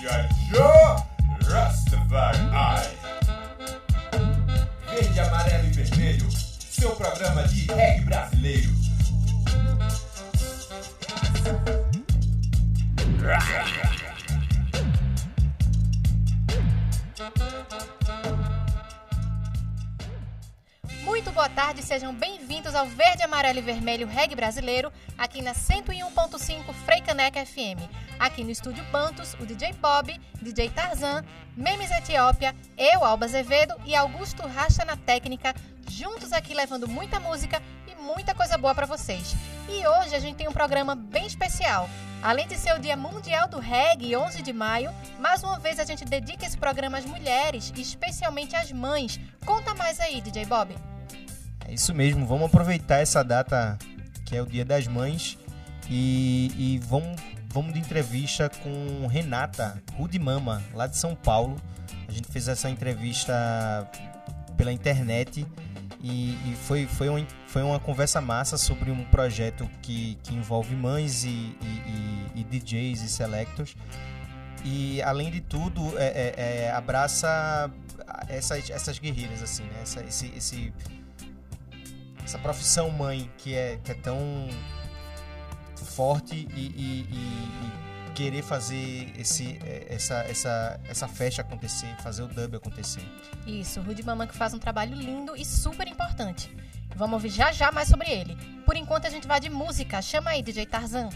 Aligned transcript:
G.I. 0.00 0.28
Joe 0.50 0.96
Rastafari. 1.48 2.38
Verde, 4.90 5.20
amarelo 5.20 5.66
e 5.68 5.70
vermelho, 5.70 6.30
seu 6.30 6.94
programa 6.96 7.42
de 7.44 7.66
reggae 7.72 8.04
brasileiro. 8.04 8.70
Muito 21.04 21.32
boa 21.32 21.48
tarde, 21.48 21.82
sejam 21.82 22.14
bem-vindos 22.14 22.74
ao 22.74 22.86
Verde, 22.86 23.22
Amarelo 23.22 23.58
e 23.58 23.62
Vermelho 23.62 24.06
Reggae 24.06 24.36
Brasileiro, 24.36 24.92
aqui 25.16 25.40
na 25.40 25.54
101.5 25.54 26.74
Freicaneca 26.84 27.46
FM. 27.46 28.05
Aqui 28.18 28.42
no 28.42 28.50
estúdio 28.50 28.84
Bantos, 28.90 29.34
o 29.40 29.44
DJ 29.44 29.74
Bob, 29.74 30.18
DJ 30.40 30.70
Tarzan, 30.70 31.22
Memes 31.56 31.90
Etiópia, 31.90 32.54
eu, 32.76 33.04
Alba 33.04 33.26
Azevedo 33.26 33.74
e 33.84 33.94
Augusto 33.94 34.46
Racha 34.46 34.84
na 34.84 34.96
técnica, 34.96 35.54
juntos 35.90 36.32
aqui 36.32 36.54
levando 36.54 36.88
muita 36.88 37.20
música 37.20 37.62
e 37.86 37.94
muita 38.02 38.34
coisa 38.34 38.56
boa 38.56 38.74
para 38.74 38.86
vocês. 38.86 39.36
E 39.68 39.86
hoje 39.86 40.14
a 40.14 40.18
gente 40.18 40.36
tem 40.36 40.48
um 40.48 40.52
programa 40.52 40.94
bem 40.94 41.26
especial. 41.26 41.88
Além 42.22 42.48
de 42.48 42.56
ser 42.56 42.74
o 42.74 42.80
Dia 42.80 42.96
Mundial 42.96 43.48
do 43.48 43.58
Reggae, 43.58 44.16
11 44.16 44.42
de 44.42 44.52
maio, 44.52 44.90
mais 45.20 45.42
uma 45.42 45.58
vez 45.58 45.78
a 45.78 45.84
gente 45.84 46.04
dedica 46.04 46.46
esse 46.46 46.56
programa 46.56 46.98
às 46.98 47.04
mulheres, 47.04 47.72
especialmente 47.76 48.56
às 48.56 48.72
mães. 48.72 49.20
Conta 49.44 49.74
mais 49.74 50.00
aí, 50.00 50.20
DJ 50.20 50.46
Bob. 50.46 50.74
É 51.68 51.74
isso 51.74 51.94
mesmo, 51.94 52.26
vamos 52.26 52.46
aproveitar 52.46 53.00
essa 53.00 53.22
data 53.22 53.78
que 54.24 54.36
é 54.36 54.42
o 54.42 54.46
Dia 54.46 54.64
das 54.64 54.86
Mães 54.86 55.38
e, 55.88 56.50
e 56.56 56.78
vamos, 56.78 57.20
vamos 57.56 57.72
de 57.72 57.80
entrevista 57.80 58.50
com 58.50 59.06
Renata 59.06 59.82
Rudimama, 59.94 60.62
lá 60.74 60.86
de 60.86 60.94
São 60.98 61.14
Paulo. 61.14 61.56
A 62.06 62.12
gente 62.12 62.28
fez 62.30 62.48
essa 62.48 62.68
entrevista 62.68 63.90
pela 64.58 64.70
internet 64.70 65.46
e, 66.02 66.32
e 66.32 66.56
foi, 66.64 66.86
foi, 66.86 67.08
uma, 67.08 67.26
foi 67.46 67.62
uma 67.62 67.80
conversa 67.80 68.20
massa 68.20 68.58
sobre 68.58 68.90
um 68.90 69.02
projeto 69.04 69.66
que, 69.80 70.18
que 70.22 70.34
envolve 70.34 70.76
mães 70.76 71.24
e, 71.24 71.28
e, 71.62 72.26
e 72.34 72.44
DJs 72.44 73.00
e 73.00 73.08
selectors. 73.08 73.74
E 74.62 75.00
além 75.00 75.30
de 75.30 75.40
tudo, 75.40 75.98
é, 75.98 76.08
é, 76.08 76.34
é, 76.36 76.70
abraça 76.72 77.70
essas, 78.28 78.68
essas 78.68 78.98
guerreiras, 78.98 79.42
assim, 79.42 79.62
né? 79.62 79.80
Essa, 79.80 80.04
esse, 80.04 80.26
esse 80.36 80.74
essa 82.22 82.38
profissão 82.38 82.90
mãe 82.90 83.30
que 83.38 83.54
é, 83.54 83.78
que 83.82 83.92
é 83.92 83.94
tão 83.94 84.46
forte 85.96 86.34
e, 86.34 86.60
e, 86.60 87.06
e, 87.10 88.08
e 88.08 88.10
querer 88.14 88.42
fazer 88.42 89.12
esse, 89.18 89.58
essa, 89.88 90.16
essa, 90.28 90.80
essa 90.88 91.08
festa 91.08 91.40
acontecer, 91.40 91.94
fazer 92.02 92.22
o 92.22 92.28
dub 92.28 92.56
acontecer. 92.56 93.02
Isso, 93.46 93.80
Rude 93.80 94.02
Mama 94.02 94.26
que 94.26 94.36
faz 94.36 94.52
um 94.52 94.58
trabalho 94.58 94.94
lindo 94.94 95.34
e 95.34 95.44
super 95.44 95.88
importante. 95.88 96.54
Vamos 96.94 97.14
ouvir 97.14 97.30
já 97.30 97.52
já 97.52 97.72
mais 97.72 97.88
sobre 97.88 98.10
ele. 98.10 98.36
Por 98.64 98.76
enquanto 98.76 99.06
a 99.06 99.10
gente 99.10 99.26
vai 99.26 99.40
de 99.40 99.50
música. 99.50 100.00
Chama 100.00 100.30
aí, 100.30 100.42
DJ 100.42 100.66
Tarzan. 100.66 101.10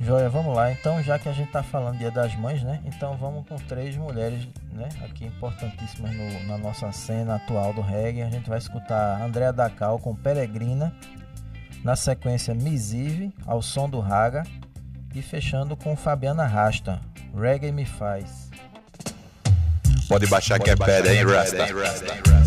Joia, 0.00 0.28
vamos 0.28 0.54
lá. 0.54 0.70
Então, 0.70 1.02
já 1.02 1.18
que 1.18 1.28
a 1.28 1.32
gente 1.32 1.46
está 1.46 1.62
falando 1.62 1.98
Dia 1.98 2.10
das 2.10 2.34
Mães, 2.36 2.62
né? 2.62 2.80
Então 2.84 3.16
vamos 3.16 3.46
com 3.48 3.56
três 3.56 3.96
mulheres, 3.96 4.46
né? 4.72 4.88
Aqui 5.04 5.24
importantíssimas 5.24 6.14
no, 6.14 6.46
na 6.46 6.58
nossa 6.58 6.90
cena 6.92 7.36
atual 7.36 7.72
do 7.72 7.80
reggae. 7.80 8.22
A 8.22 8.30
gente 8.30 8.48
vai 8.48 8.58
escutar 8.58 9.20
Andréa 9.22 9.52
Dacal 9.52 9.98
com 9.98 10.14
Peregrina. 10.14 10.94
Na 11.84 11.94
sequência, 11.94 12.54
Misive, 12.54 13.30
ao 13.46 13.60
som 13.60 13.90
do 13.90 14.00
Raga. 14.00 14.42
E 15.14 15.20
fechando 15.22 15.76
com 15.76 15.94
Fabiana 15.94 16.44
Rasta, 16.44 16.98
Reggae 17.38 17.70
Me 17.70 17.84
Faz. 17.84 18.50
Pode 20.08 20.26
baixar 20.26 20.58
Pode 20.58 20.74
que 20.74 20.82
é 20.82 20.86
pedra, 20.86 21.14
hein, 21.14 21.24
Rasta? 21.24 22.43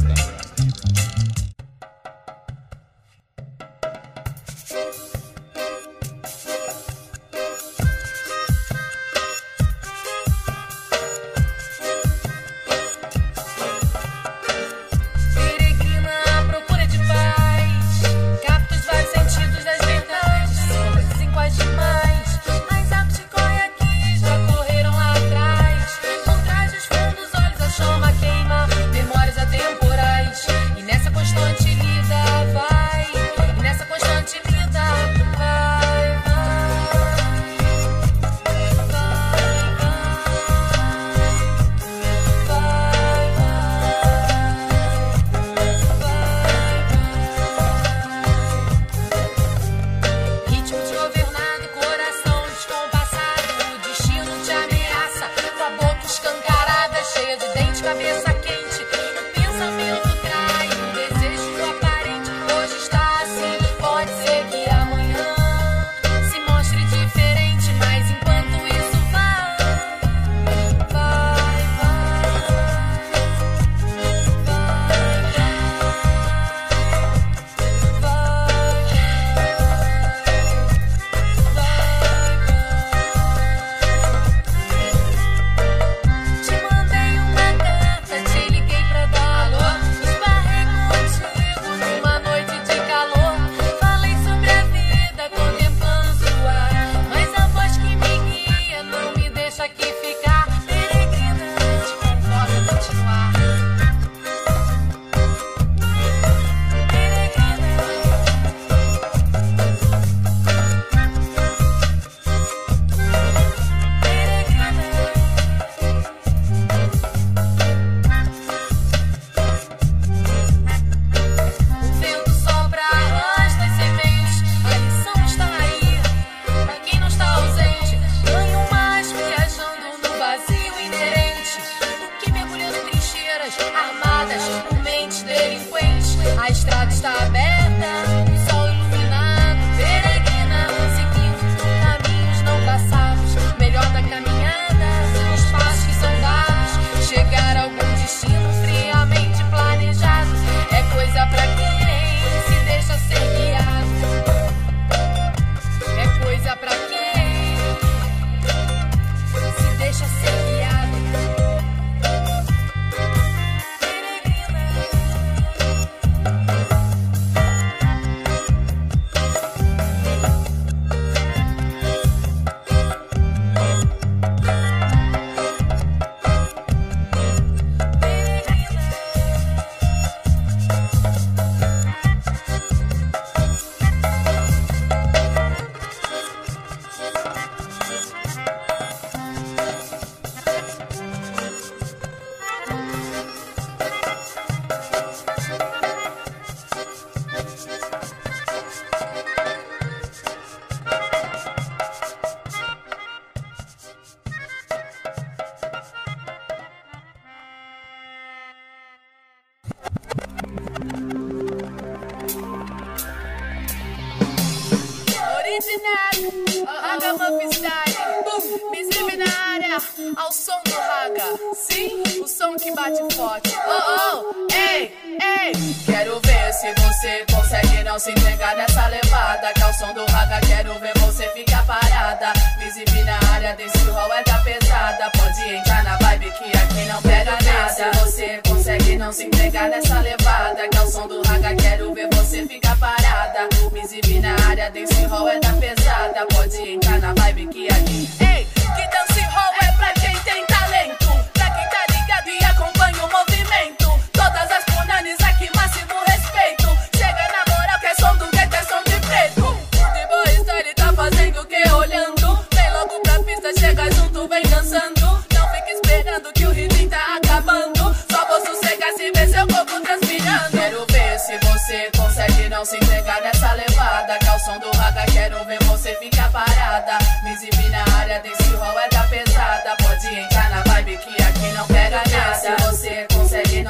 Visível 218.72 219.18
na 219.18 219.54
área, 219.54 219.78
ao 220.16 220.32
som 220.32 220.60
do 220.66 220.72
raga. 220.72 221.24
Sim, 221.56 222.04
o 222.22 222.28
som 222.28 222.56
que 222.56 222.72
bate 222.72 223.16
forte. 223.16 223.56
Oh, 223.68 224.24
oh, 224.24 224.54
ei, 224.54 224.94
ei. 225.22 225.54
Quero 225.86 226.20
ver 226.22 226.54
se 226.54 226.74
você 226.74 227.26
consegue 227.34 227.84
não 227.84 228.00
se 228.00 228.12
entregar 228.12 228.56
nessa 228.56 228.88
levada. 228.88 229.54
Que 229.54 229.64
ao 229.64 229.74
som 229.74 229.94
do 229.94 230.06
raga, 230.06 230.40
quero 230.48 230.74
ver 230.80 230.94
você 230.98 231.28
ficar 231.30 231.66
parada. 231.66 232.34
Visível 232.60 233.06
na 233.06 233.20
área, 233.34 233.56
desse 233.56 233.90
rol 233.90 234.14
é 234.14 234.24
da 234.24 234.40
pesada. 234.40 235.12
Pode 235.18 235.56
entrar 235.56 235.84
na 235.84 235.98
vibe 235.98 236.32
que 236.32 236.58
aqui 236.58 236.86
não 236.88 237.02
pega 237.02 237.32
nada. 237.32 237.70
Se 237.70 238.00
você 238.00 238.42
consegue 238.48 238.98
não 238.98 239.12
se 239.12 239.26
entregar 239.26 239.70
nessa 239.70 240.00
levada. 240.00 240.68
Que 240.68 240.78
ao 240.78 240.88
som 240.88 241.08
do 241.08 241.22
raga, 241.24 241.56
quero 241.56 241.94
ver 241.94 242.10
você 242.14 242.46
ficar 242.46 242.78
parada. 242.78 243.48
Me 243.72 244.20
na 244.20 244.36
área, 244.48 244.70
desse 244.72 245.06
rol 245.06 245.28
é 245.30 245.40
da 245.40 245.54
pesada. 245.54 246.26
Pode 246.28 246.58
entrar 246.58 247.00
na 247.00 247.14
vibe 247.14 247.48
que 247.48 247.68
aqui. 247.68 248.10
É 248.20 248.27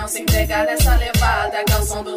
não 0.08 0.14
se 0.14 0.22
entregar 0.22 0.66
nessa 0.66 0.96
levada. 0.96 1.64
Calção 1.66 2.02
do 2.02 2.17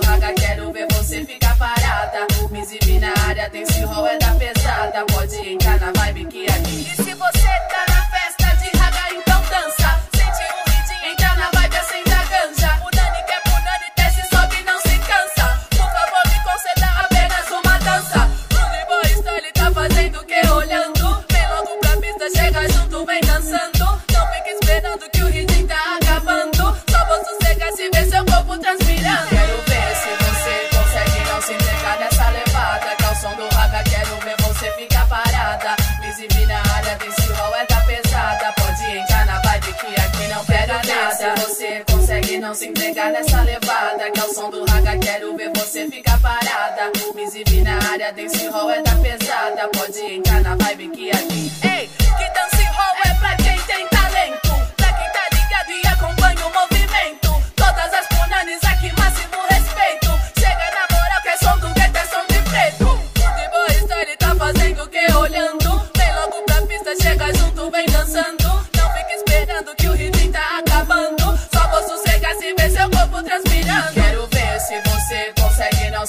não 42.50 42.55
se 42.56 42.67
entregar 42.67 43.12
nessa 43.12 43.43
levada. 43.43 44.11
Que 44.11 44.19
é 44.19 44.25
o 44.25 44.35
som 44.35 44.50
do 44.50 44.64
raga, 44.64 44.99
quero 44.99 45.37
ver 45.37 45.52
você 45.55 45.88
ficar 45.88 46.20
parada. 46.20 46.91
Me 47.14 47.23
exibir 47.23 47.62
na 47.62 47.79
área, 47.93 48.12
dance 48.12 48.44
hall 48.49 48.70
é 48.70 48.82
da 48.82 48.97
pesada. 48.97 49.69
Pode 49.69 50.00
entrar 50.00 50.41
na 50.41 50.56
vibe 50.56 50.88
que 50.88 51.11
aqui. 51.11 51.52
Ei! 51.62 52.00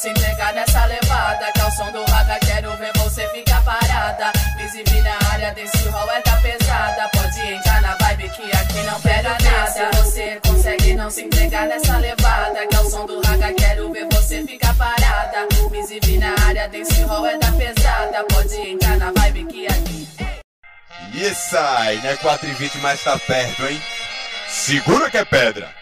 se 0.01 0.09
entregar 0.09 0.51
nessa 0.53 0.83
levada. 0.85 1.51
Calção 1.53 1.87
é 1.87 1.91
do 1.91 2.03
raga, 2.05 2.39
quero 2.39 2.75
ver 2.77 2.91
você 2.97 3.27
ficar 3.29 3.63
parada. 3.63 4.31
Visível 4.57 5.03
na 5.03 5.29
área 5.31 5.53
desse 5.53 5.87
hall 5.89 6.11
é 6.11 6.21
da 6.23 6.37
pesada. 6.37 7.09
Pode 7.09 7.39
entrar 7.39 7.81
na 7.83 7.95
vibe 7.97 8.29
que 8.29 8.51
aqui 8.51 8.83
não 8.83 8.99
pega 9.01 9.29
nada. 9.29 9.71
Se 9.71 9.97
você 9.97 10.41
consegue 10.47 10.95
não 10.95 11.09
se 11.11 11.21
entregar 11.21 11.67
nessa 11.67 11.97
levada. 11.99 12.67
Calção 12.71 13.03
é 13.03 13.07
do 13.07 13.21
raga, 13.21 13.53
quero 13.53 13.93
ver 13.93 14.07
você 14.11 14.43
ficar 14.43 14.73
parada. 14.73 15.47
Visível 15.69 16.19
na 16.19 16.47
área 16.47 16.67
desse 16.67 17.03
hall 17.03 17.27
é 17.27 17.37
da 17.37 17.51
pesada. 17.51 18.23
Pode 18.23 18.55
entrar 18.55 18.97
na 18.97 19.11
vibe 19.11 19.45
que 19.45 19.67
aqui. 19.67 20.07
Né? 20.19 20.39
E 21.13 21.35
sai, 21.35 21.97
né? 21.97 22.15
4 22.15 22.49
e 22.49 22.53
20, 22.53 22.77
mas 22.79 23.03
tá 23.03 23.19
perto, 23.19 23.67
hein? 23.67 23.79
Segura 24.47 25.11
que 25.11 25.17
é 25.17 25.25
pedra! 25.25 25.80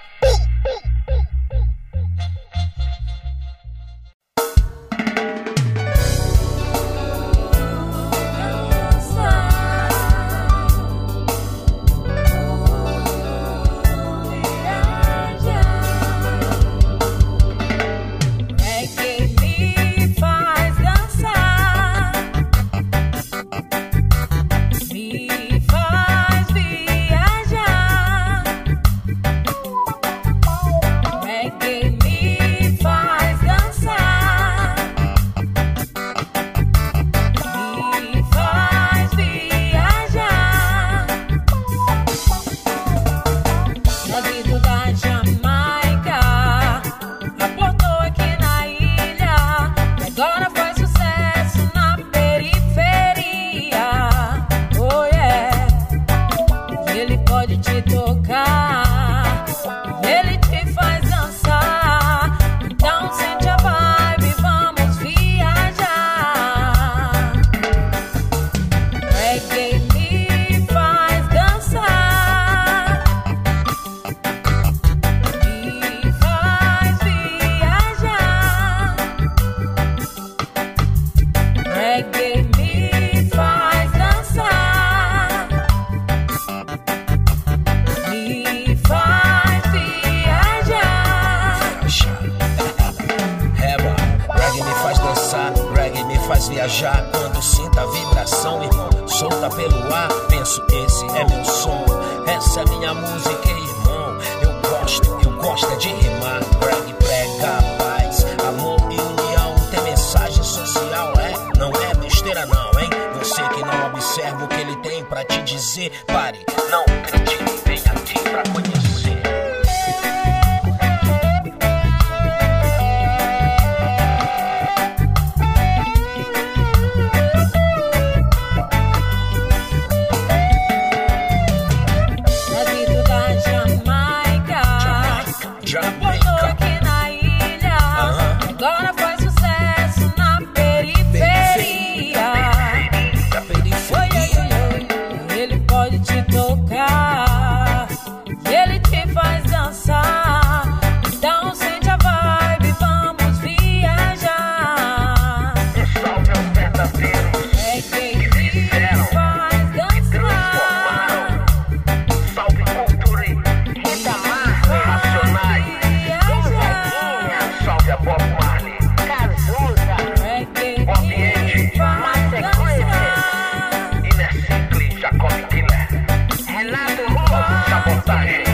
Bye. 178.10 178.49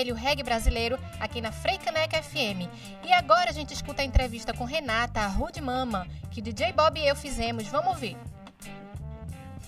Vermelho 0.00 0.14
reggae 0.14 0.42
brasileiro 0.42 0.98
aqui 1.18 1.40
na 1.40 1.52
Freicaneca 1.52 2.22
FM. 2.22 2.68
E 3.04 3.12
agora 3.12 3.50
a 3.50 3.52
gente 3.52 3.74
escuta 3.74 4.02
a 4.02 4.04
entrevista 4.04 4.52
com 4.54 4.64
Renata, 4.64 5.20
a 5.20 5.26
Rude 5.26 5.60
Mama, 5.60 6.06
que 6.30 6.40
DJ 6.40 6.72
Bob 6.72 6.98
e 6.98 7.06
eu 7.06 7.14
fizemos. 7.14 7.66
Vamos 7.66 7.98
ver. 7.98 8.16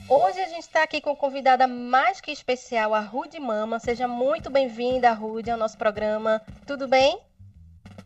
Hoje 0.08 0.40
a 0.40 0.48
gente 0.48 0.62
está 0.62 0.82
aqui 0.82 1.00
com 1.00 1.14
convidada 1.14 1.66
mais 1.66 2.20
que 2.20 2.30
especial, 2.30 2.94
a 2.94 3.00
Rude 3.00 3.38
Mama. 3.38 3.78
Seja 3.78 4.08
muito 4.08 4.50
bem-vinda, 4.50 5.12
Rude, 5.12 5.50
ao 5.50 5.58
nosso 5.58 5.76
programa. 5.76 6.40
Tudo 6.66 6.88
bem? 6.88 7.18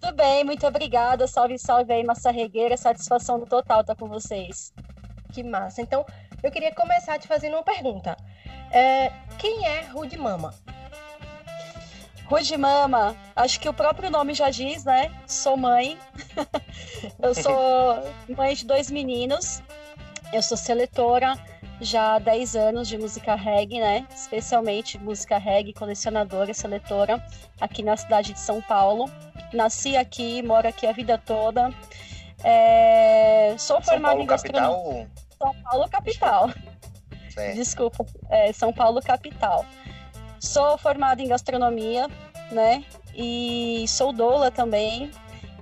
Tudo 0.00 0.14
bem, 0.14 0.44
muito 0.44 0.66
obrigada. 0.66 1.26
Salve, 1.26 1.58
salve 1.58 1.92
aí, 1.92 2.04
Massa 2.04 2.30
Regueira. 2.30 2.76
Satisfação 2.76 3.38
do 3.38 3.46
total 3.46 3.82
estar 3.82 3.94
com 3.94 4.08
vocês. 4.08 4.72
Que 5.32 5.42
massa. 5.42 5.80
Então, 5.80 6.04
eu 6.42 6.50
queria 6.50 6.74
começar 6.74 7.18
te 7.18 7.28
fazendo 7.28 7.54
uma 7.54 7.62
pergunta. 7.62 8.16
É, 8.70 9.12
quem 9.38 9.64
é 9.64 9.82
Rude 9.82 10.18
Mama? 10.18 10.52
Rude 12.28 12.56
Mama, 12.56 13.16
acho 13.36 13.60
que 13.60 13.68
o 13.68 13.72
próprio 13.72 14.10
nome 14.10 14.34
já 14.34 14.50
diz, 14.50 14.84
né? 14.84 15.12
Sou 15.26 15.56
mãe. 15.56 15.96
eu 17.22 17.34
sou 17.34 18.02
mãe 18.36 18.54
de 18.54 18.64
dois 18.66 18.90
meninos. 18.90 19.62
Eu 20.32 20.42
sou 20.42 20.56
seletora 20.56 21.34
já 21.80 22.14
há 22.14 22.18
10 22.18 22.56
anos 22.56 22.88
de 22.88 22.98
música 22.98 23.34
reggae, 23.34 23.78
né? 23.78 24.06
Especialmente 24.14 24.98
música 24.98 25.38
reggae, 25.38 25.72
colecionadora, 25.72 26.52
seletora, 26.52 27.24
aqui 27.60 27.82
na 27.82 27.96
cidade 27.96 28.32
de 28.32 28.40
São 28.40 28.60
Paulo. 28.60 29.10
Nasci 29.52 29.96
aqui, 29.96 30.42
moro 30.42 30.66
aqui 30.66 30.86
a 30.86 30.92
vida 30.92 31.18
toda. 31.18 31.72
É, 32.42 33.54
Sou 33.58 33.76
São 33.76 33.82
formada 33.82 34.08
Paulo 34.08 34.22
em 34.22 34.26
gastronomia. 34.26 34.68
capital? 34.68 35.06
São 35.38 35.62
Paulo 35.62 35.88
capital. 35.88 36.50
É. 37.36 37.52
Desculpa, 37.52 38.04
é, 38.30 38.52
São 38.52 38.72
Paulo 38.72 39.00
capital. 39.02 39.64
Sou 40.46 40.78
formada 40.78 41.20
em 41.20 41.28
gastronomia, 41.28 42.08
né? 42.52 42.84
E 43.14 43.84
sou 43.88 44.12
doula 44.12 44.50
também. 44.50 45.10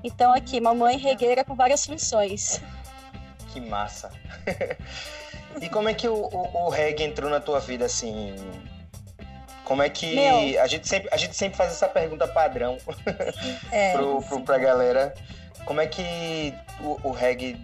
Então 0.03 0.33
aqui, 0.33 0.61
mamãe 0.61 0.99
regueira 0.99 1.43
com 1.43 1.55
várias 1.55 1.87
funções. 1.87 2.61
Que 3.53 3.61
massa. 3.61 4.11
e 5.61 5.69
como 5.69 5.89
é 5.89 5.95
que 5.95 6.07
o, 6.07 6.15
o, 6.15 6.67
o 6.67 6.69
reggae 6.69 7.05
entrou 7.05 7.31
na 7.31 7.41
tua 7.41 7.61
vida, 7.61 7.87
assim? 7.87 8.35
Como 9.65 9.83
é 9.83 9.89
que... 9.89 10.15
Meu. 10.15 10.63
A, 10.63 10.67
gente 10.67 10.87
sempre, 10.87 11.09
a 11.11 11.17
gente 11.17 11.35
sempre 11.35 11.57
faz 11.57 11.73
essa 11.73 11.89
pergunta 11.89 12.29
padrão 12.29 12.77
É, 13.73 13.93
pro, 13.97 14.23
pro, 14.23 14.41
pra 14.43 14.59
galera. 14.59 15.15
Como 15.65 15.81
é 15.81 15.87
que 15.87 16.53
o, 16.81 17.09
o 17.09 17.11
reggae... 17.11 17.57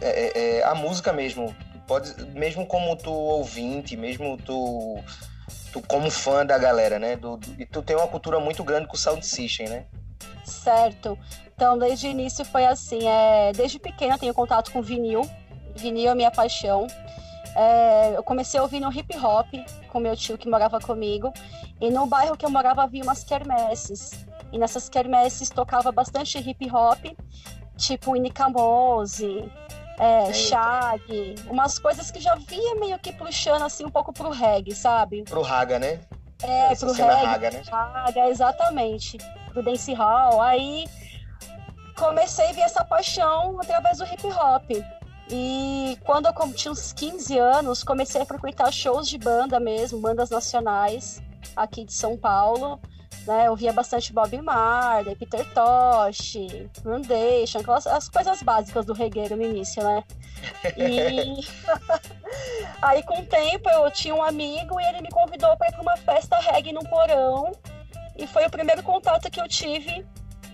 é- 0.00 0.08
é- 0.08 0.58
é, 0.58 0.62
a 0.62 0.74
música 0.74 1.12
mesmo, 1.12 1.52
pode, 1.88 2.14
mesmo 2.26 2.64
como 2.64 2.94
tu 2.94 3.12
ouvinte, 3.12 3.96
mesmo 3.96 4.36
tu, 4.36 5.02
tu 5.72 5.80
como 5.86 6.10
fã 6.10 6.44
da 6.44 6.58
galera, 6.58 6.98
né? 6.98 7.16
Do, 7.16 7.36
do- 7.36 7.60
e 7.60 7.66
tu 7.66 7.82
tem 7.82 7.96
uma 7.96 8.06
cultura 8.08 8.38
muito 8.40 8.62
grande 8.64 8.86
com 8.86 8.94
o 8.94 8.98
Sound 8.98 9.24
System, 9.24 9.68
né? 9.68 9.86
Certo. 10.44 11.18
Então, 11.54 11.78
desde 11.78 12.06
o 12.06 12.10
início 12.10 12.44
foi 12.44 12.64
assim. 12.66 13.06
É, 13.06 13.52
desde 13.52 13.78
pequena 13.78 14.18
tenho 14.18 14.34
contato 14.34 14.70
com 14.72 14.82
vinil. 14.82 15.28
Vinil 15.76 16.10
é 16.10 16.14
minha 16.14 16.30
paixão. 16.30 16.86
É, 17.54 18.12
eu 18.16 18.22
comecei 18.22 18.60
ouvindo 18.60 18.90
hip 18.92 19.16
hop 19.18 19.46
com 19.88 19.98
meu 20.00 20.16
tio 20.16 20.38
que 20.38 20.48
morava 20.48 20.78
comigo. 20.80 21.32
E 21.80 21.90
no 21.90 22.06
bairro 22.06 22.36
que 22.36 22.44
eu 22.44 22.50
morava 22.50 22.82
havia 22.82 23.02
umas 23.02 23.24
quermesses. 23.24 24.10
E 24.52 24.58
nessas 24.58 24.88
quermesses 24.88 25.48
tocava 25.50 25.92
bastante 25.92 26.36
hip 26.38 26.70
hop, 26.70 26.98
tipo 27.76 28.16
Inicamose, 28.16 29.50
é, 30.00 30.20
Eita. 30.20 30.32
Shag, 30.32 31.34
umas 31.46 31.78
coisas 31.78 32.10
que 32.10 32.18
já 32.18 32.34
via 32.34 32.74
meio 32.76 32.98
que 32.98 33.12
puxando 33.12 33.62
assim 33.62 33.84
um 33.84 33.90
pouco 33.90 34.14
pro 34.14 34.30
reggae, 34.30 34.74
sabe? 34.74 35.24
Pro 35.24 35.42
Raga, 35.42 35.78
né? 35.78 36.00
É, 36.42 36.72
Essa 36.72 36.86
pro 36.86 36.94
reggae. 36.94 37.26
Raga, 37.26 37.50
né? 37.50 37.62
Raga, 37.70 38.28
exatamente. 38.28 39.18
Do 39.52 39.62
dance 39.62 39.92
hall. 39.92 40.40
Aí 40.40 40.88
comecei 41.98 42.48
a 42.48 42.52
ver 42.52 42.62
essa 42.62 42.82
paixão 42.82 43.60
através 43.60 43.98
do 43.98 44.04
hip 44.04 44.26
hop. 44.26 44.70
E 45.28 45.98
quando 46.02 46.26
eu 46.26 46.52
tinha 46.54 46.72
uns 46.72 46.94
15 46.94 47.38
anos, 47.38 47.84
comecei 47.84 48.22
a 48.22 48.26
frequentar 48.26 48.72
shows 48.72 49.06
de 49.06 49.18
banda 49.18 49.60
mesmo, 49.60 50.00
bandas 50.00 50.30
nacionais 50.30 51.22
aqui 51.54 51.84
de 51.84 51.92
São 51.92 52.16
Paulo. 52.16 52.80
Né, 53.26 53.48
eu 53.48 53.54
via 53.54 53.72
bastante 53.72 54.14
Bob 54.14 54.40
Marley, 54.40 55.14
Peter 55.14 55.44
Tosh, 55.52 56.38
Foundation, 56.82 57.58
aquelas 57.58 57.86
as 57.86 58.08
coisas 58.08 58.42
básicas 58.42 58.86
do 58.86 58.94
regueiro 58.94 59.36
no 59.36 59.44
início, 59.44 59.84
né? 59.84 60.02
E 60.76 61.46
aí 62.80 63.02
com 63.02 63.20
o 63.20 63.26
tempo 63.26 63.68
eu 63.68 63.90
tinha 63.90 64.14
um 64.14 64.22
amigo 64.22 64.80
e 64.80 64.84
ele 64.84 65.02
me 65.02 65.10
convidou 65.10 65.54
para 65.56 65.68
ir 65.68 65.72
para 65.72 65.82
uma 65.82 65.96
festa 65.98 66.38
reggae 66.38 66.72
no 66.72 66.80
porão 66.88 67.52
e 68.16 68.26
foi 68.26 68.46
o 68.46 68.50
primeiro 68.50 68.82
contato 68.82 69.30
que 69.30 69.40
eu 69.40 69.46
tive 69.46 70.06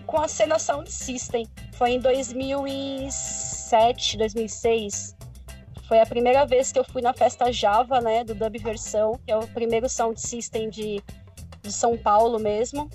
com 0.06 0.20
a 0.20 0.28
cena 0.28 0.58
Sound 0.58 0.90
System. 0.90 1.46
Foi 1.72 1.90
em 1.90 2.00
2007, 2.00 4.16
2006. 4.16 5.14
Foi 5.88 6.00
a 6.00 6.06
primeira 6.06 6.46
vez 6.46 6.72
que 6.72 6.78
eu 6.78 6.84
fui 6.84 7.02
na 7.02 7.12
festa 7.12 7.52
Java, 7.52 8.00
né, 8.00 8.24
do 8.24 8.34
Dub 8.34 8.56
Versão, 8.58 9.20
que 9.24 9.30
é 9.30 9.36
o 9.36 9.46
primeiro 9.48 9.86
Sound 9.88 10.20
System 10.20 10.70
de, 10.70 11.02
de 11.66 11.72
São 11.72 11.96
Paulo 11.96 12.38
mesmo. 12.38 12.88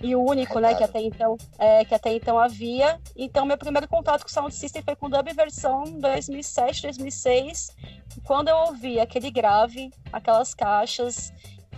E 0.00 0.14
o 0.14 0.22
único, 0.22 0.58
né, 0.60 0.74
que 0.74 0.84
até 0.84 1.00
então, 1.00 1.38
é, 1.58 1.84
que 1.84 1.94
até 1.94 2.12
então 2.12 2.38
havia. 2.38 3.00
Então, 3.16 3.46
meu 3.46 3.56
primeiro 3.56 3.88
contato 3.88 4.22
com 4.22 4.28
o 4.28 4.32
Sound 4.32 4.54
System 4.54 4.82
foi 4.82 4.94
com 4.94 5.08
Dub 5.08 5.26
Versão 5.32 5.84
em 5.86 5.98
2007, 5.98 6.82
2006. 6.82 7.74
Quando 8.22 8.48
eu 8.48 8.56
ouvi 8.56 9.00
aquele 9.00 9.30
grave, 9.30 9.90
aquelas 10.12 10.54
caixas, 10.54 11.32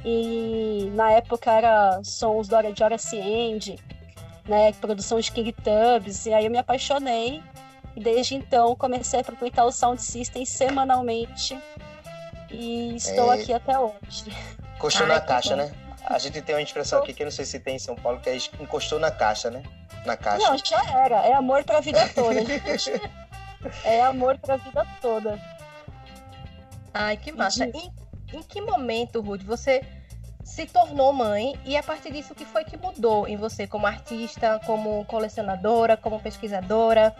e 0.04 0.90
na 0.94 1.12
época 1.12 1.52
era 1.52 2.00
sons 2.02 2.48
do 2.48 2.56
Hora 2.56 2.72
de 2.72 2.82
Hora 2.82 2.98
Ciende, 2.98 3.78
né, 4.48 4.72
produção 4.72 5.20
de 5.20 5.30
King 5.30 5.52
Tubbs, 5.52 6.26
e 6.26 6.34
aí 6.34 6.44
eu 6.44 6.50
me 6.50 6.58
apaixonei. 6.58 7.40
E 7.94 8.00
desde 8.00 8.34
então 8.34 8.74
comecei 8.74 9.20
a 9.20 9.24
frequentar 9.24 9.64
o 9.64 9.72
Sound 9.72 10.02
System 10.02 10.44
semanalmente. 10.44 11.56
E 12.50 12.96
estou 12.96 13.32
É. 13.32 13.40
aqui 13.40 13.52
até 13.52 13.78
hoje. 13.78 14.24
Ai, 15.02 15.06
na 15.06 15.20
caixa, 15.20 15.56
né? 15.56 15.72
A 16.10 16.18
gente 16.18 16.40
tem 16.40 16.54
uma 16.54 16.62
expressão 16.62 17.00
aqui 17.00 17.12
que 17.12 17.22
eu 17.22 17.26
não 17.26 17.30
sei 17.30 17.44
se 17.44 17.60
tem 17.60 17.76
em 17.76 17.78
São 17.78 17.94
Paulo, 17.94 18.18
que 18.20 18.30
é 18.30 18.36
encostou 18.60 18.98
na 18.98 19.10
caixa, 19.10 19.50
né? 19.50 19.62
Na 20.06 20.16
caixa. 20.16 20.48
Não, 20.48 20.56
já 20.58 20.82
era. 20.98 21.16
É 21.16 21.34
amor 21.34 21.62
pra 21.64 21.80
vida 21.80 22.08
toda. 22.14 22.40
É 23.82 24.00
amor 24.02 24.38
pra 24.38 24.56
vida 24.56 24.86
toda. 25.02 25.36
Ai, 26.94 27.16
que 27.16 27.32
massa. 27.32 27.64
Em, 27.66 27.92
em 28.32 28.40
que 28.42 28.60
momento, 28.60 29.20
Ruth, 29.20 29.42
você 29.42 29.82
se 30.44 30.64
tornou 30.64 31.12
mãe 31.12 31.58
e 31.64 31.76
a 31.76 31.82
partir 31.82 32.12
disso 32.12 32.32
o 32.32 32.36
que 32.36 32.44
foi 32.44 32.64
que 32.64 32.76
mudou 32.76 33.26
em 33.26 33.36
você 33.36 33.66
como 33.66 33.84
artista, 33.84 34.60
como 34.64 35.04
colecionadora, 35.06 35.96
como 35.96 36.20
pesquisadora? 36.20 37.14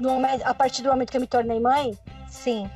No 0.00 0.10
momento- 0.10 0.42
a 0.44 0.52
partir 0.52 0.82
do 0.82 0.88
momento 0.90 1.10
que 1.12 1.16
eu 1.16 1.20
me 1.20 1.26
tornei 1.28 1.60
mãe, 1.60 1.96
Sim. 2.28 2.68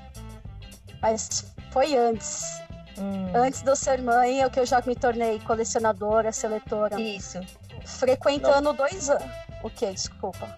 mas 1.02 1.52
foi 1.72 1.96
antes. 1.96 2.62
Hum, 3.00 3.32
Antes 3.34 3.62
de 3.62 3.70
eu 3.70 3.76
ser 3.76 4.02
mãe, 4.02 4.40
é 4.42 4.46
o 4.46 4.50
que 4.50 4.60
eu 4.60 4.66
já 4.66 4.82
me 4.86 4.94
tornei 4.94 5.38
colecionadora, 5.40 6.30
seletora. 6.32 7.00
Isso. 7.00 7.40
Frequentando 7.84 8.72
dois 8.72 9.08
anos. 9.10 9.24
O 9.62 9.70
que? 9.70 9.90
Desculpa. 9.92 10.56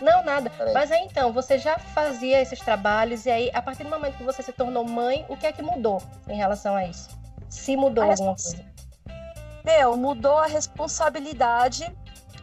Não, 0.00 0.24
nada. 0.24 0.50
Peraí. 0.50 0.74
Mas 0.74 0.90
aí 0.90 1.02
então, 1.04 1.32
você 1.32 1.58
já 1.58 1.78
fazia 1.78 2.40
esses 2.42 2.58
trabalhos 2.58 3.24
e 3.26 3.30
aí, 3.30 3.50
a 3.54 3.62
partir 3.62 3.84
do 3.84 3.90
momento 3.90 4.16
que 4.16 4.24
você 4.24 4.42
se 4.42 4.52
tornou 4.52 4.84
mãe, 4.84 5.24
o 5.28 5.36
que 5.36 5.46
é 5.46 5.52
que 5.52 5.62
mudou 5.62 6.02
em 6.28 6.36
relação 6.36 6.74
a 6.74 6.84
isso? 6.84 7.08
Se 7.48 7.76
mudou 7.76 8.02
A 8.04 8.08
alguma 8.08 8.32
respons- 8.32 8.54
coisa. 8.54 8.72
Meu, 9.64 9.96
mudou 9.96 10.38
a 10.38 10.46
responsabilidade, 10.46 11.94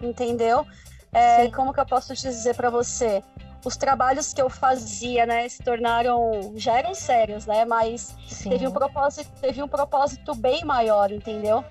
entendeu? 0.01 0.65
É, 1.11 1.49
como 1.49 1.73
que 1.73 1.79
eu 1.79 1.85
posso 1.85 2.13
dizer 2.13 2.55
pra 2.55 2.69
você? 2.69 3.21
Os 3.63 3.75
trabalhos 3.75 4.33
que 4.33 4.41
eu 4.41 4.49
fazia, 4.49 5.25
né, 5.25 5.47
se 5.49 5.61
tornaram, 5.61 6.53
já 6.55 6.77
eram 6.77 6.95
sérios, 6.95 7.45
né, 7.45 7.65
mas 7.65 8.15
Sim. 8.27 8.49
teve 8.51 8.67
um 8.67 8.71
propósito, 8.71 9.29
teve 9.41 9.61
um 9.61 9.67
propósito 9.67 10.33
bem 10.33 10.63
maior, 10.63 11.11
entendeu? 11.11 11.63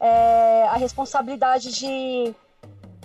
É, 0.00 0.66
a 0.68 0.76
responsabilidade 0.76 1.72
de 1.72 2.34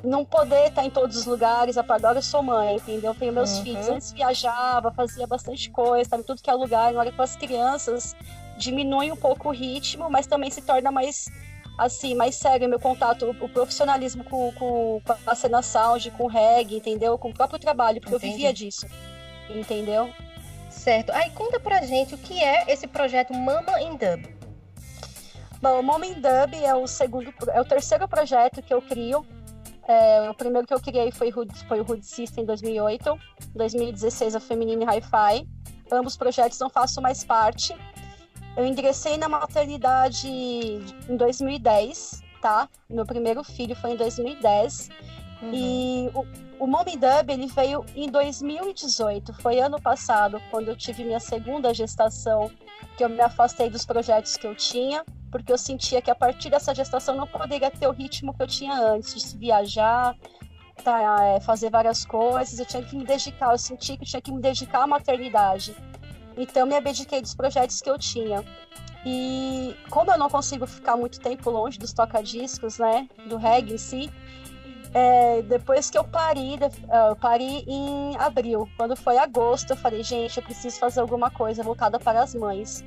não 0.03 0.23
poder 0.23 0.67
estar 0.67 0.85
em 0.85 0.89
todos 0.89 1.17
os 1.17 1.25
lugares, 1.25 1.77
agora 1.77 2.19
eu 2.19 2.21
sou 2.21 2.41
mãe, 2.41 2.77
entendeu? 2.77 3.13
Tenho 3.13 3.33
meus 3.33 3.57
Uhum. 3.57 3.63
filhos, 3.63 3.89
antes 3.89 4.11
viajava, 4.13 4.91
fazia 4.91 5.27
bastante 5.27 5.69
coisa, 5.69 6.01
estava 6.01 6.21
em 6.21 6.25
tudo 6.25 6.41
que 6.41 6.49
é 6.49 6.53
lugar, 6.53 6.89
agora 6.89 7.11
com 7.11 7.21
as 7.21 7.35
crianças 7.35 8.15
diminui 8.57 9.11
um 9.11 9.15
pouco 9.15 9.49
o 9.49 9.51
ritmo, 9.51 10.09
mas 10.09 10.27
também 10.27 10.49
se 10.49 10.61
torna 10.61 10.91
mais 10.91 11.29
assim, 11.79 12.13
mais 12.13 12.35
sério 12.35 12.67
o 12.67 12.69
meu 12.69 12.79
contato, 12.79 13.29
o, 13.39 13.49
profissionalismo 13.49 14.23
com, 14.23 14.51
com, 14.53 15.01
com 15.03 15.31
a 15.31 15.35
cena 15.35 15.61
sound, 15.61 16.11
com 16.11 16.25
o 16.25 16.27
reggae, 16.27 16.77
entendeu? 16.77 17.17
Com 17.17 17.29
o 17.29 17.33
próprio 17.33 17.57
trabalho, 17.57 18.01
porque 18.01 18.15
Entendi. 18.15 18.31
eu 18.31 18.37
vivia 18.37 18.53
disso, 18.53 18.85
entendeu? 19.49 20.13
Certo. 20.69 21.11
Aí 21.11 21.29
conta 21.31 21.59
pra 21.59 21.81
gente 21.81 22.13
o 22.15 22.17
que 22.17 22.43
é 22.43 22.71
esse 22.71 22.85
projeto 22.85 23.33
Mama 23.33 23.81
in 23.81 23.97
Dub. 23.97 24.39
Bom, 25.61 25.79
o 25.79 25.83
Moment 25.83 26.13
Dub 26.15 26.55
é 26.55 26.73
o 26.73 26.87
segundo, 26.87 27.33
é 27.49 27.59
o 27.59 27.65
terceiro 27.65 28.07
projeto 28.07 28.61
que 28.61 28.73
eu 28.73 28.81
crio. 28.81 29.25
É, 29.87 30.29
o 30.29 30.33
primeiro 30.33 30.67
que 30.67 30.73
eu 30.73 30.79
criei 30.79 31.11
foi, 31.11 31.31
foi 31.67 31.81
o 31.81 31.83
Hood 31.83 32.05
System 32.05 32.43
em 32.43 32.47
2008, 32.47 33.19
2016 33.55 34.35
a 34.35 34.39
Feminine 34.39 34.85
Hi-Fi. 34.85 35.47
Ambos 35.91 36.15
projetos 36.15 36.59
não 36.59 36.69
faço 36.69 37.01
mais 37.01 37.23
parte. 37.23 37.75
Eu 38.59 38.65
ingressei 38.65 39.15
na 39.15 39.29
maternidade 39.29 40.27
em 40.27 41.15
2010, 41.15 42.21
tá? 42.41 42.67
Meu 42.89 43.05
primeiro 43.05 43.41
filho 43.41 43.73
foi 43.73 43.91
em 43.91 43.95
2010. 43.95 44.89
Uhum. 45.41 45.51
E 45.53 46.09
o, 46.13 46.65
o 46.65 46.67
Mommy 46.67 46.97
Dub 46.97 47.29
ele 47.29 47.47
veio 47.47 47.85
em 47.95 48.09
2018, 48.09 49.31
foi 49.41 49.61
ano 49.61 49.81
passado, 49.81 50.41
quando 50.51 50.67
eu 50.67 50.75
tive 50.75 51.05
minha 51.05 51.21
segunda 51.21 51.73
gestação, 51.73 52.51
que 52.97 53.03
eu 53.05 53.07
me 53.07 53.21
afastei 53.21 53.69
dos 53.69 53.85
projetos 53.85 54.35
que 54.35 54.45
eu 54.45 54.53
tinha, 54.53 55.05
porque 55.31 55.53
eu 55.53 55.57
sentia 55.57 56.01
que 56.01 56.11
a 56.11 56.15
partir 56.15 56.49
dessa 56.49 56.75
gestação 56.75 57.15
não 57.15 57.27
poderia 57.27 57.71
ter 57.71 57.87
o 57.87 57.91
ritmo 57.91 58.33
que 58.33 58.43
eu 58.43 58.47
tinha 58.47 58.73
antes, 58.73 59.31
de 59.31 59.37
viajar, 59.37 60.17
tá, 60.83 61.23
é, 61.23 61.39
fazer 61.39 61.69
várias 61.69 62.03
coisas, 62.03 62.59
eu 62.59 62.65
tinha 62.65 62.83
que 62.83 62.93
me 62.93 63.05
dedicar, 63.05 63.53
eu 63.53 63.57
senti 63.57 63.95
que 63.95 64.03
eu 64.03 64.07
tinha 64.07 64.21
que 64.21 64.33
me 64.33 64.41
dedicar 64.41 64.83
à 64.83 64.87
maternidade. 64.87 65.73
Então 66.41 66.65
me 66.65 66.75
abdiquei 66.75 67.21
dos 67.21 67.35
projetos 67.35 67.81
que 67.81 67.89
eu 67.89 67.97
tinha. 67.99 68.43
E 69.05 69.75
como 69.89 70.11
eu 70.11 70.17
não 70.17 70.29
consigo 70.29 70.65
ficar 70.65 70.95
muito 70.95 71.19
tempo 71.19 71.49
longe 71.49 71.77
dos 71.77 71.93
toca-discos, 71.93 72.77
né, 72.79 73.07
do 73.27 73.35
reggae 73.37 73.73
em 73.73 73.77
si, 73.77 74.09
é, 74.93 75.41
depois 75.43 75.89
que 75.89 75.97
eu 75.97 76.03
pari, 76.03 76.57
de- 76.57 76.85
ah, 76.89 77.07
eu 77.09 77.15
pari 77.15 77.63
em 77.67 78.15
abril. 78.17 78.67
Quando 78.77 78.95
foi 78.95 79.17
agosto, 79.17 79.71
eu 79.71 79.77
falei, 79.77 80.01
gente, 80.03 80.37
eu 80.37 80.43
preciso 80.43 80.79
fazer 80.79 81.01
alguma 81.01 81.29
coisa 81.29 81.61
voltada 81.61 81.99
para 81.99 82.21
as 82.23 82.33
mães. 82.33 82.83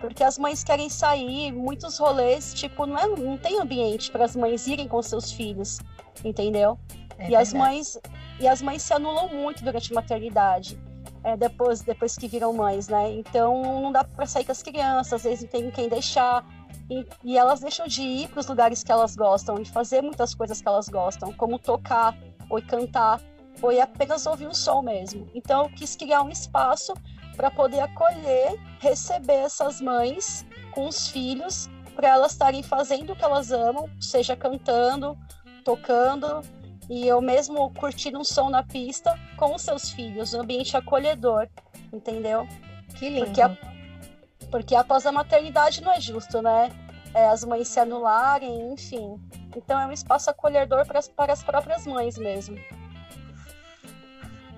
Porque 0.00 0.22
as 0.24 0.38
mães 0.38 0.62
querem 0.64 0.88
sair, 0.90 1.52
muitos 1.52 1.98
rolês, 1.98 2.52
tipo, 2.54 2.84
não, 2.86 2.98
é, 2.98 3.06
não 3.06 3.36
tem 3.38 3.58
ambiente 3.60 4.10
para 4.10 4.24
as 4.24 4.34
mães 4.36 4.66
irem 4.66 4.88
com 4.88 5.00
seus 5.02 5.30
filhos, 5.32 5.78
entendeu? 6.24 6.78
É 7.18 7.30
e 7.30 7.36
as 7.36 7.52
verdade. 7.52 7.56
mães 7.74 7.98
e 8.40 8.48
as 8.48 8.60
mães 8.60 8.82
se 8.82 8.92
anulam 8.92 9.28
muito 9.28 9.62
durante 9.64 9.92
a 9.92 9.94
maternidade. 9.94 10.78
É, 11.24 11.36
depois, 11.36 11.80
depois 11.80 12.16
que 12.16 12.28
viram 12.28 12.52
mães, 12.52 12.86
né? 12.86 13.10
Então 13.12 13.62
não 13.82 13.90
dá 13.90 14.04
para 14.04 14.26
sair 14.26 14.44
com 14.44 14.52
as 14.52 14.62
crianças, 14.62 15.14
às 15.14 15.22
vezes 15.24 15.42
não 15.42 15.48
tem 15.48 15.70
quem 15.70 15.88
deixar. 15.88 16.44
E, 16.90 17.06
e 17.24 17.38
elas 17.38 17.60
deixam 17.60 17.86
de 17.86 18.02
ir 18.02 18.28
para 18.28 18.40
os 18.40 18.46
lugares 18.46 18.84
que 18.84 18.92
elas 18.92 19.16
gostam 19.16 19.58
e 19.58 19.64
fazer 19.64 20.02
muitas 20.02 20.34
coisas 20.34 20.60
que 20.60 20.68
elas 20.68 20.86
gostam, 20.86 21.32
como 21.32 21.58
tocar, 21.58 22.14
ou 22.50 22.60
cantar, 22.60 23.22
ou 23.62 23.72
ir 23.72 23.80
apenas 23.80 24.26
ouvir 24.26 24.46
um 24.46 24.52
som 24.52 24.82
mesmo. 24.82 25.26
Então 25.34 25.62
eu 25.64 25.70
quis 25.70 25.96
criar 25.96 26.22
um 26.22 26.28
espaço 26.28 26.92
para 27.34 27.50
poder 27.50 27.80
acolher, 27.80 28.60
receber 28.78 29.44
essas 29.44 29.80
mães 29.80 30.44
com 30.72 30.86
os 30.86 31.08
filhos, 31.08 31.70
para 31.96 32.08
elas 32.08 32.32
estarem 32.32 32.62
fazendo 32.62 33.14
o 33.14 33.16
que 33.16 33.24
elas 33.24 33.50
amam, 33.50 33.88
seja 33.98 34.36
cantando, 34.36 35.16
tocando, 35.64 36.42
e 36.88 37.06
eu 37.06 37.20
mesmo 37.20 37.70
curtindo 37.74 38.18
um 38.18 38.24
som 38.24 38.50
na 38.50 38.62
pista 38.62 39.18
com 39.36 39.54
os 39.54 39.62
seus 39.62 39.90
filhos, 39.90 40.34
um 40.34 40.40
ambiente 40.42 40.76
acolhedor, 40.76 41.48
entendeu? 41.92 42.46
Que 42.96 43.08
lindo. 43.08 43.26
Porque, 43.26 43.40
a- 43.42 43.56
porque 44.50 44.74
após 44.76 45.06
a 45.06 45.12
maternidade 45.12 45.80
não 45.82 45.92
é 45.92 46.00
justo, 46.00 46.40
né? 46.42 46.70
É, 47.14 47.26
as 47.28 47.44
mães 47.44 47.68
se 47.68 47.78
anularem, 47.80 48.72
enfim. 48.72 49.18
Então 49.56 49.78
é 49.80 49.86
um 49.86 49.92
espaço 49.92 50.28
acolhedor 50.30 50.84
para 50.86 50.98
as, 50.98 51.08
para 51.08 51.32
as 51.32 51.42
próprias 51.42 51.86
mães 51.86 52.18
mesmo. 52.18 52.58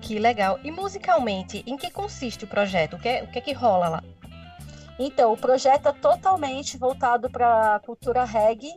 Que 0.01 0.19
legal. 0.19 0.59
E 0.63 0.71
musicalmente, 0.71 1.63
em 1.67 1.75
que 1.77 1.91
consiste 1.91 2.45
o 2.45 2.47
projeto? 2.47 2.95
O 2.95 2.99
que, 2.99 3.09
é- 3.09 3.23
o 3.23 3.27
que 3.27 3.39
é 3.39 3.41
que 3.41 3.53
rola 3.53 3.89
lá? 3.89 4.03
Então, 4.99 5.31
o 5.31 5.37
projeto 5.37 5.89
é 5.89 5.91
totalmente 5.93 6.77
voltado 6.77 7.29
para 7.29 7.75
a 7.75 7.79
cultura 7.79 8.23
reggae 8.23 8.73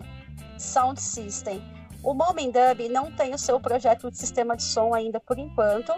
sound 0.58 1.00
system. 1.00 1.62
O 2.02 2.14
Moment 2.14 2.52
Dub 2.52 2.88
não 2.88 3.10
tem 3.12 3.34
o 3.34 3.38
seu 3.38 3.60
projeto 3.60 4.10
de 4.10 4.16
sistema 4.16 4.56
de 4.56 4.62
som 4.62 4.94
ainda 4.94 5.20
por 5.20 5.38
enquanto, 5.38 5.92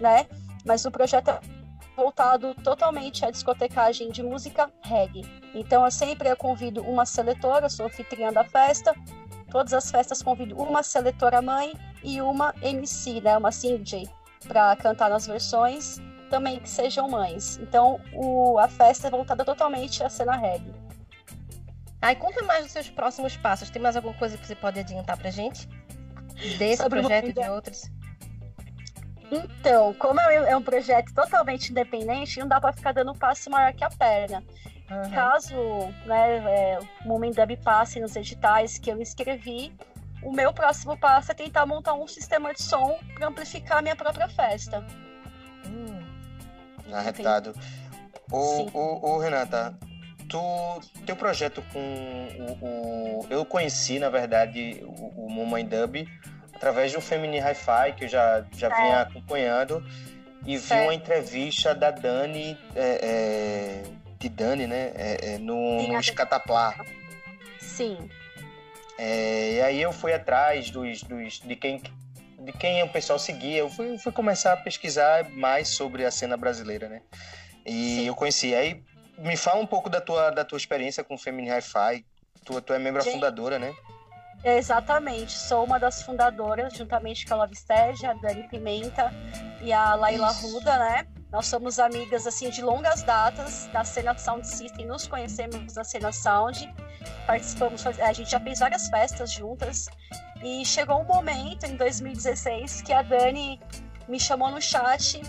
né? 0.00 0.26
Mas 0.64 0.84
o 0.84 0.90
projeto 0.90 1.30
é 1.30 1.40
voltado 1.96 2.54
totalmente 2.56 3.24
à 3.24 3.30
discotecagem 3.30 4.10
de 4.10 4.22
música 4.22 4.70
reggae. 4.82 5.24
Então, 5.54 5.84
eu 5.84 5.90
sempre 5.90 6.34
convido 6.36 6.82
uma 6.82 7.06
seletora, 7.06 7.66
eu 7.66 7.70
sou 7.70 7.86
anfitriã 7.86 8.32
da 8.32 8.44
festa. 8.44 8.94
Todas 9.50 9.72
as 9.72 9.90
festas 9.90 10.20
convido 10.20 10.56
uma 10.56 10.82
seletora 10.82 11.40
mãe 11.40 11.72
e 12.02 12.20
uma 12.20 12.52
MC, 12.60 13.20
né? 13.20 13.38
Uma 13.38 13.50
CJ, 13.50 14.08
para 14.46 14.74
cantar 14.76 15.08
nas 15.08 15.26
versões 15.26 16.00
também 16.28 16.58
que 16.58 16.68
sejam 16.68 17.08
mães. 17.08 17.58
Então, 17.58 18.00
o, 18.12 18.58
a 18.58 18.68
festa 18.68 19.06
é 19.06 19.10
voltada 19.10 19.44
totalmente 19.44 20.02
à 20.02 20.08
cena 20.08 20.36
reggae. 20.36 20.85
Aí 22.06 22.14
conta 22.14 22.40
mais 22.44 22.62
dos 22.62 22.70
seus 22.70 22.88
próximos 22.88 23.36
passos. 23.36 23.68
Tem 23.68 23.82
mais 23.82 23.96
alguma 23.96 24.14
coisa 24.14 24.38
que 24.38 24.46
você 24.46 24.54
pode 24.54 24.78
adiantar 24.78 25.16
pra 25.16 25.28
gente? 25.28 25.68
Desse 26.56 26.76
Sobre 26.76 27.00
projeto 27.00 27.30
e 27.30 27.32
de 27.32 27.48
outros? 27.48 27.90
Então, 29.28 29.92
como 29.94 30.20
é 30.20 30.52
é 30.52 30.56
um 30.56 30.62
projeto 30.62 31.12
totalmente 31.12 31.72
independente, 31.72 32.38
não 32.38 32.46
dá 32.46 32.60
para 32.60 32.72
ficar 32.72 32.92
dando 32.92 33.10
um 33.10 33.18
passo 33.18 33.50
maior 33.50 33.72
que 33.72 33.82
a 33.82 33.90
perna. 33.90 34.40
Aham. 34.88 35.10
Caso 35.10 35.56
né, 36.04 36.36
é, 36.46 36.78
o 37.04 37.08
Moment 37.08 37.32
Dub 37.32 37.56
passe 37.64 37.98
nos 37.98 38.14
editais 38.14 38.78
que 38.78 38.88
eu 38.88 39.02
escrevi, 39.02 39.74
o 40.22 40.30
meu 40.30 40.52
próximo 40.52 40.96
passo 40.96 41.32
é 41.32 41.34
tentar 41.34 41.66
montar 41.66 41.94
um 41.94 42.06
sistema 42.06 42.54
de 42.54 42.62
som 42.62 43.00
para 43.16 43.26
amplificar 43.26 43.78
a 43.78 43.82
minha 43.82 43.96
própria 43.96 44.28
festa. 44.28 44.86
Hum, 45.66 46.00
Arretado. 46.92 47.52
O, 48.30 48.78
o, 48.78 49.14
o 49.14 49.18
Renata, 49.18 49.76
tu, 50.28 50.80
teu 51.04 51.16
projeto 51.16 51.62
com 51.72 51.78
o, 52.60 53.20
o- 53.22 53.26
Eu 53.30 53.44
conheci, 53.44 53.98
na 53.98 54.08
verdade, 54.08 54.80
o, 54.84 55.26
o 55.26 55.64
Dub 55.64 56.08
através 56.54 56.92
do 56.92 57.00
Feminine 57.00 57.38
Hi-Fi, 57.40 57.94
que 57.96 58.04
eu 58.04 58.08
já, 58.08 58.44
já 58.56 58.68
É. 58.68 58.74
vinha 58.74 59.00
acompanhando, 59.02 59.84
e 60.46 60.56
vi 60.56 60.74
uma 60.80 60.94
entrevista 60.94 61.74
da 61.74 61.90
Dani, 61.90 62.56
é, 62.74 63.00
é, 63.02 63.82
de 64.18 64.28
Dani, 64.28 64.66
né? 64.66 64.92
É, 64.94 65.34
é, 65.34 65.38
no, 65.38 65.54
Sim, 65.80 65.92
no 65.92 66.00
Escataplá. 66.00 66.74
Sim, 67.58 68.08
e 68.98 69.60
aí 69.60 69.82
eu 69.82 69.92
fui 69.92 70.12
atrás 70.14 70.70
dos, 70.70 71.02
dos, 71.02 71.40
de, 71.40 71.56
quem, 71.56 71.82
de 72.38 72.52
quem 72.52 72.82
o 72.82 72.88
pessoal 72.88 73.18
seguia. 73.18 73.58
Eu 73.58 73.68
fui, 73.68 73.98
fui 73.98 74.12
começar 74.12 74.54
a 74.54 74.56
pesquisar 74.56 75.28
mais 75.30 75.68
sobre 75.68 76.04
a 76.06 76.10
cena 76.10 76.36
brasileira, 76.36 76.88
né? 76.88 77.02
E 77.66 77.96
Sim. 77.96 78.06
eu 78.06 78.14
conheci. 78.14 78.54
Aí 78.54 78.82
me 79.18 79.36
fala 79.36 79.60
um 79.60 79.66
pouco 79.66 79.88
da 79.88 80.00
tua, 80.00 80.30
da 80.30 80.44
tua 80.44 80.58
experiência 80.58 81.02
com 81.04 81.14
o 81.14 81.18
Feminine 81.18 81.54
Hi-Fi. 81.56 82.04
Tu, 82.44 82.60
tu 82.60 82.72
é 82.72 82.78
membro 82.78 83.02
Gente. 83.02 83.14
fundadora, 83.14 83.58
né? 83.58 83.74
exatamente. 84.44 85.32
Sou 85.32 85.64
uma 85.64 85.78
das 85.78 86.02
fundadoras, 86.02 86.72
juntamente 86.74 87.26
com 87.26 87.34
a 87.34 87.38
Lavistege, 87.38 88.06
a 88.06 88.14
Dani 88.14 88.48
Pimenta 88.48 89.12
e 89.60 89.72
a 89.72 89.94
Laila 89.94 90.30
Isso. 90.30 90.52
Ruda, 90.52 90.78
né? 90.78 91.06
Nós 91.32 91.46
somos 91.46 91.78
amigas 91.78 92.26
assim 92.26 92.48
de 92.50 92.62
longas 92.62 93.02
datas 93.02 93.66
da 93.72 93.82
cena 93.82 94.16
Sound 94.16 94.46
System, 94.46 94.86
nos 94.86 95.06
conhecemos 95.06 95.74
na 95.74 95.82
cena 95.82 96.12
Sound, 96.12 96.72
participamos, 97.26 97.84
a 97.86 98.12
gente 98.12 98.30
já 98.30 98.38
fez 98.38 98.60
várias 98.60 98.88
festas 98.88 99.32
juntas 99.32 99.86
e 100.42 100.64
chegou 100.64 101.00
um 101.00 101.04
momento 101.04 101.66
em 101.66 101.76
2016 101.76 102.82
que 102.82 102.92
a 102.92 103.02
Dani 103.02 103.60
me 104.08 104.18
chamou 104.20 104.50
no 104.50 104.60
chat 104.60 105.20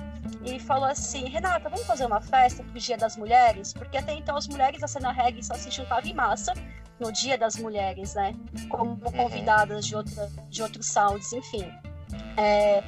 e 0.43 0.59
falou 0.59 0.85
assim: 0.85 1.27
Renata, 1.29 1.69
vamos 1.69 1.85
fazer 1.85 2.05
uma 2.05 2.21
festa 2.21 2.63
pro 2.63 2.79
Dia 2.79 2.97
das 2.97 3.17
Mulheres? 3.17 3.73
Porque 3.73 3.97
até 3.97 4.13
então 4.13 4.35
as 4.35 4.47
mulheres 4.47 4.79
da 4.79 4.87
cena 4.87 5.11
reggae 5.11 5.43
só 5.43 5.55
se 5.55 5.69
juntavam 5.71 6.09
em 6.09 6.13
massa 6.13 6.53
no 6.99 7.11
Dia 7.11 7.37
das 7.37 7.55
Mulheres, 7.57 8.15
né? 8.15 8.33
Como 8.69 8.97
convidadas 9.11 9.85
de, 9.85 9.95
outra, 9.95 10.29
de 10.49 10.61
outros 10.61 10.87
sounds, 10.87 11.31
enfim. 11.33 11.71
É, 12.37 12.83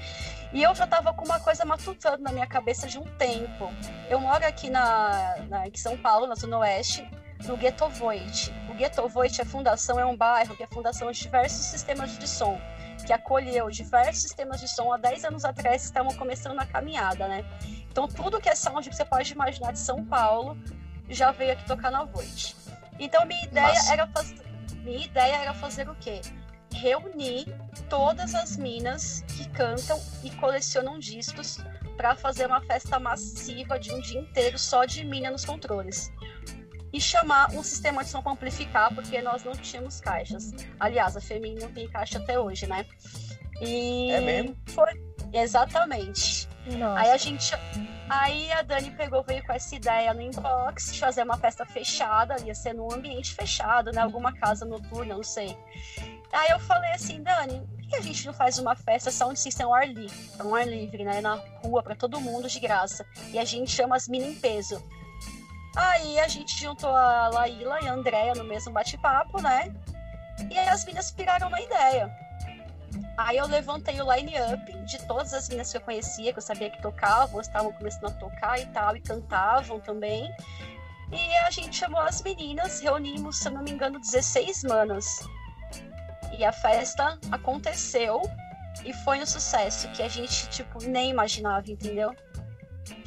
e 0.52 0.64
eu 0.64 0.74
já 0.74 0.88
tava 0.88 1.14
com 1.14 1.26
uma 1.26 1.40
coisa 1.40 1.64
matutando 1.64 2.24
na 2.24 2.32
minha 2.32 2.48
cabeça 2.48 2.88
de 2.88 2.98
um 2.98 3.06
tempo. 3.18 3.72
Eu 4.10 4.20
moro 4.20 4.46
aqui 4.46 4.70
na, 4.70 5.38
na, 5.48 5.68
em 5.68 5.76
São 5.76 5.96
Paulo, 5.98 6.26
na 6.26 6.36
Zona 6.36 6.58
Oeste. 6.60 7.08
no 7.46 7.56
Ghetto 7.56 7.88
Voit. 7.90 8.52
O 8.70 8.74
Ghetto 8.74 9.08
Voit, 9.08 9.40
a 9.42 9.46
fundação, 9.46 10.00
é 10.00 10.06
um 10.06 10.18
bairro 10.18 10.56
que 10.56 10.64
é 10.64 10.66
a 10.66 10.70
fundação 10.70 11.12
de 11.12 11.20
diversos 11.20 11.66
sistemas 11.66 12.18
de 12.18 12.28
som, 12.28 12.60
que 13.06 13.14
acolheu 13.14 13.70
diversos 13.70 14.24
sistemas 14.24 14.60
de 14.60 14.68
som 14.68 14.92
há 14.94 14.98
10 14.98 15.26
anos 15.26 15.46
atrás 15.46 15.84
estavam 15.84 16.14
começando 16.16 16.56
na 16.56 16.66
caminhada, 16.66 17.28
né? 17.28 17.46
Então, 17.92 18.08
tudo 18.08 18.40
que 18.40 18.50
é 18.50 18.56
sound 18.56 18.88
que 18.90 18.96
você 18.96 19.06
pode 19.06 19.32
imaginar 19.32 19.72
de 19.72 19.80
São 19.80 20.06
Paulo 20.06 20.58
já 21.10 21.32
veio 21.32 21.54
aqui 21.54 21.66
tocar 21.66 21.92
na 21.92 22.04
Voit. 22.04 22.56
Então, 23.00 23.26
minha 23.26 23.44
ideia 23.44 23.80
era 23.90 24.08
fazer. 24.08 24.40
Minha 24.84 25.06
ideia 25.06 25.36
era 25.38 25.54
fazer 25.54 25.90
o 25.90 25.96
quê? 25.96 26.22
Reunir 26.74 27.46
todas 27.90 28.36
as 28.36 28.56
minas 28.58 29.24
que 29.36 29.50
cantam 29.50 30.00
e 30.24 30.30
colecionam 30.32 31.00
discos 31.00 31.58
para 31.98 32.16
fazer 32.16 32.46
uma 32.46 32.62
festa 32.62 33.00
massiva 33.00 33.78
de 33.78 33.92
um 33.92 34.00
dia 34.00 34.22
inteiro 34.22 34.58
só 34.58 34.86
de 34.86 35.04
mina 35.04 35.30
nos 35.32 35.44
controles. 35.44 36.12
E 36.92 37.00
chamar 37.00 37.52
um 37.52 37.64
sistema 37.64 38.04
de 38.04 38.10
som 38.10 38.22
para 38.22 38.32
amplificar, 38.32 38.94
porque 38.94 39.22
nós 39.22 39.44
não 39.44 39.54
tínhamos 39.54 40.02
caixas. 40.02 40.52
Aliás, 40.80 41.16
a 41.16 41.22
Feminine 41.22 41.62
não 41.62 41.72
tem 41.72 41.88
caixa 41.88 42.18
até 42.18 42.40
hoje, 42.40 42.66
né? 42.66 42.86
E 43.62 44.12
É 44.12 44.22
mesmo? 44.22 44.58
Foi 44.68 44.92
exatamente. 45.34 46.48
Nossa. 46.66 47.00
Aí 47.00 47.12
a 47.12 47.18
gente. 47.18 47.54
Aí 48.10 48.52
a 48.52 48.62
Dani 48.64 48.92
pegou, 48.92 49.24
veio 49.24 49.46
com 49.46 49.54
essa 49.54 49.76
ideia 49.76 50.14
no 50.14 50.22
inbox 50.22 50.94
de 50.94 51.00
fazer 51.00 51.24
uma 51.24 51.38
festa 51.38 51.66
fechada, 51.66 52.38
ia 52.44 52.56
ser 52.56 52.74
num 52.74 52.92
ambiente 52.92 53.34
fechado, 53.36 53.92
né? 53.92 54.02
Alguma 54.02 54.34
casa 54.34 54.66
noturna, 54.66 55.16
não 55.16 55.24
sei. 55.24 55.56
Aí 56.32 56.50
eu 56.52 56.60
falei 56.60 56.92
assim, 56.92 57.22
Dani, 57.24 57.68
por 57.68 57.88
que 57.88 57.96
a 57.96 58.02
gente 58.02 58.26
não 58.26 58.34
faz 58.34 58.58
uma 58.60 58.76
festa 58.76 59.12
só 59.12 59.30
onde 59.30 59.40
system 59.40 59.66
ao 59.66 59.74
ar 59.74 59.88
livre? 59.88 60.16
Um 60.44 60.54
ar 60.54 60.68
livre, 60.68 61.04
né? 61.04 61.22
Na 61.22 61.36
rua, 61.64 61.82
pra 61.82 61.96
todo 61.96 62.22
mundo, 62.22 62.48
de 62.48 62.60
graça. 62.60 63.06
E 63.32 63.40
a 63.40 63.46
gente 63.46 63.72
chama 63.72 63.96
as 63.96 64.08
minas 64.08 64.30
em 64.30 64.36
peso. 64.36 64.84
Aí 65.76 66.20
a 66.20 66.28
gente 66.28 66.60
juntou 66.60 66.96
a 66.96 67.30
Laíla 67.30 67.80
e 67.82 67.88
a 67.88 67.94
Andrea 67.94 68.34
no 68.34 68.44
mesmo 68.44 68.72
bate-papo, 68.72 69.42
né? 69.42 69.74
E 70.50 70.58
aí 70.58 70.70
as 70.70 70.86
minas 70.86 71.12
piraram 71.12 71.50
na 71.50 71.62
ideia. 71.62 72.10
Aí 73.18 73.38
eu 73.38 73.48
levantei 73.48 74.02
o 74.02 74.14
line-up 74.14 74.72
de 74.86 74.98
todas 75.06 75.34
as 75.34 75.48
meninas 75.50 75.72
que 75.72 75.78
eu 75.78 75.82
conhecia, 75.82 76.32
que 76.32 76.40
eu 76.40 76.42
sabia 76.42 76.70
que 76.70 76.82
tocavam, 76.82 77.42
estavam 77.42 77.72
começando 77.74 78.08
a 78.08 78.12
tocar 78.12 78.60
e 78.60 78.66
tal, 78.68 78.96
e 78.96 79.02
cantavam 79.02 79.80
também. 79.80 80.34
E 81.12 81.38
a 81.40 81.52
gente 81.52 81.76
chamou 81.76 82.00
as 82.00 82.22
meninas, 82.22 82.80
reunimos, 82.80 83.40
se 83.40 83.48
eu 83.48 83.52
não 83.52 83.64
me 83.64 83.72
engano, 83.72 84.00
16 84.00 84.64
manas. 84.64 85.28
E 86.38 86.46
a 86.46 86.52
festa 86.52 87.20
aconteceu 87.32 88.22
e 88.86 88.94
foi 88.94 89.20
um 89.20 89.26
sucesso 89.26 89.90
que 89.90 90.02
a 90.02 90.08
gente, 90.08 90.48
tipo, 90.50 90.82
nem 90.84 91.10
imaginava, 91.10 91.70
entendeu? 91.70 92.16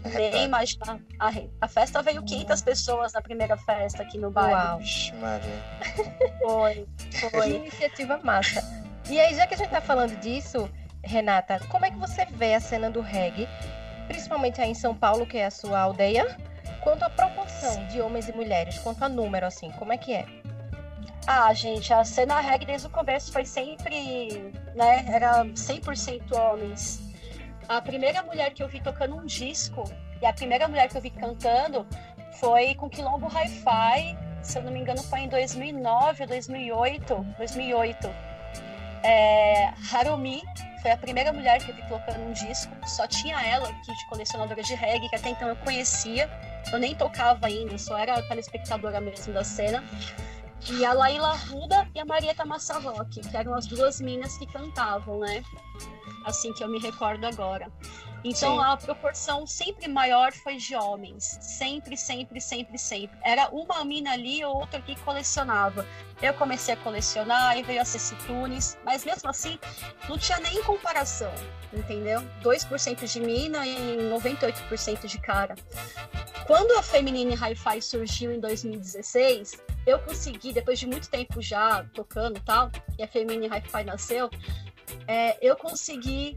Nem 0.04 0.44
imaginava. 0.44 1.00
A, 1.18 1.30
re- 1.30 1.50
a 1.60 1.68
festa 1.68 2.02
veio 2.02 2.22
500 2.22 2.62
pessoas 2.62 3.12
na 3.12 3.20
primeira 3.22 3.56
festa 3.56 4.02
aqui 4.02 4.18
no 4.18 4.30
bairro. 4.30 4.52
Uau. 4.52 4.78
Vixe, 4.78 5.12
Maria. 5.14 5.62
Foi, 6.42 6.86
Que 7.10 7.30
foi. 7.30 7.50
iniciativa 7.50 8.18
massa. 8.22 8.62
E 9.08 9.18
aí, 9.20 9.34
já 9.34 9.46
que 9.46 9.54
a 9.54 9.56
gente 9.56 9.70
tá 9.70 9.80
falando 9.80 10.16
disso, 10.20 10.68
Renata, 11.02 11.60
como 11.68 11.84
é 11.84 11.90
que 11.90 11.96
você 11.98 12.24
vê 12.26 12.54
a 12.54 12.60
cena 12.60 12.90
do 12.90 13.00
reggae, 13.00 13.48
principalmente 14.08 14.60
aí 14.60 14.70
em 14.70 14.74
São 14.74 14.94
Paulo, 14.94 15.26
que 15.26 15.38
é 15.38 15.46
a 15.46 15.50
sua 15.50 15.78
aldeia, 15.80 16.36
quanto 16.80 17.04
à 17.04 17.10
proporção 17.10 17.86
de 17.86 18.00
homens 18.00 18.28
e 18.28 18.32
mulheres, 18.32 18.78
quanto 18.78 19.04
a 19.04 19.08
número, 19.08 19.46
assim, 19.46 19.70
como 19.72 19.92
é 19.92 19.96
que 19.98 20.12
é? 20.14 20.26
Ah, 21.26 21.52
gente, 21.54 21.92
a 21.92 22.04
cena 22.04 22.40
reggae 22.40 22.66
desde 22.66 22.86
o 22.88 22.90
começo 22.90 23.30
foi 23.32 23.44
sempre, 23.44 24.52
né, 24.74 25.04
era 25.08 25.44
100% 25.44 26.32
homens. 26.36 27.00
A 27.68 27.80
primeira 27.80 28.22
mulher 28.22 28.52
que 28.52 28.62
eu 28.62 28.68
vi 28.68 28.80
tocando 28.80 29.16
um 29.16 29.24
disco 29.24 29.84
e 30.20 30.26
a 30.26 30.32
primeira 30.32 30.68
mulher 30.68 30.88
que 30.88 30.96
eu 30.96 31.00
vi 31.00 31.10
cantando 31.10 31.86
foi 32.38 32.74
com 32.74 32.88
Quilombo 32.88 33.26
Hi-Fi, 33.26 34.16
se 34.42 34.58
eu 34.58 34.62
não 34.62 34.72
me 34.72 34.80
engano 34.80 35.02
foi 35.02 35.20
em 35.20 35.28
2009 35.28 36.22
ou 36.22 36.28
2008, 36.28 37.26
2008. 37.38 38.10
É, 39.04 39.72
Harumi 39.92 40.42
foi 40.80 40.90
a 40.90 40.96
primeira 40.96 41.32
mulher 41.32 41.62
que 41.62 41.70
eu 41.70 41.74
vi 41.74 41.82
tocando 41.88 42.20
um 42.20 42.32
disco, 42.32 42.72
só 42.86 43.06
tinha 43.06 43.40
ela 43.40 43.68
aqui 43.68 43.94
de 43.94 44.06
colecionadora 44.06 44.62
de 44.62 44.74
reggae, 44.74 45.08
que 45.08 45.16
até 45.16 45.30
então 45.30 45.48
eu 45.48 45.56
conhecia, 45.56 46.28
eu 46.72 46.78
nem 46.78 46.94
tocava 46.94 47.46
ainda, 47.46 47.78
só 47.78 47.96
era 47.96 48.20
telespectadora 48.22 49.00
mesmo 49.00 49.32
da 49.32 49.44
cena. 49.44 49.82
E 50.70 50.84
a 50.84 50.92
Laila 50.92 51.34
Ruda 51.34 51.88
e 51.94 51.98
a 51.98 52.04
Marieta 52.04 52.44
Massa 52.44 52.78
Rock, 52.78 53.20
que 53.20 53.36
eram 53.36 53.54
as 53.54 53.66
duas 53.66 54.00
minas 54.00 54.36
que 54.38 54.46
cantavam, 54.46 55.18
né? 55.18 55.42
Assim 56.24 56.52
que 56.52 56.62
eu 56.62 56.68
me 56.68 56.78
recordo 56.78 57.24
agora. 57.24 57.70
Então 58.24 58.56
Sim. 58.56 58.64
a 58.64 58.76
proporção 58.76 59.46
sempre 59.46 59.88
maior 59.88 60.32
foi 60.32 60.56
de 60.56 60.76
homens. 60.76 61.38
Sempre, 61.40 61.96
sempre, 61.96 62.40
sempre, 62.40 62.78
sempre. 62.78 63.18
Era 63.22 63.48
uma 63.48 63.84
mina 63.84 64.12
ali 64.12 64.44
outra 64.44 64.80
que 64.80 64.94
colecionava. 65.00 65.86
Eu 66.20 66.32
comecei 66.34 66.74
a 66.74 66.76
colecionar 66.76 67.58
e 67.58 67.64
veio 67.64 67.80
a 67.80 67.84
Ceci 67.84 68.14
Tunes, 68.26 68.78
mas 68.84 69.04
mesmo 69.04 69.28
assim 69.28 69.58
não 70.08 70.16
tinha 70.16 70.38
nem 70.38 70.62
comparação, 70.62 71.32
entendeu? 71.72 72.20
2% 72.42 73.12
de 73.12 73.20
mina 73.20 73.66
e 73.66 74.08
98% 74.08 75.06
de 75.06 75.18
cara. 75.18 75.56
Quando 76.46 76.78
a 76.78 76.82
Feminine 76.82 77.34
Hi-Fi 77.34 77.82
surgiu 77.82 78.32
em 78.32 78.38
2016, 78.38 79.60
eu 79.86 79.98
consegui, 80.00 80.52
depois 80.52 80.78
de 80.78 80.86
muito 80.86 81.08
tempo 81.08 81.42
já 81.42 81.84
tocando 81.92 82.36
e 82.36 82.40
tal, 82.40 82.70
e 82.98 83.02
a 83.02 83.08
Feminine 83.08 83.48
Hi-Fi 83.48 83.84
nasceu, 83.84 84.30
é, 85.06 85.36
eu 85.40 85.56
consegui 85.56 86.36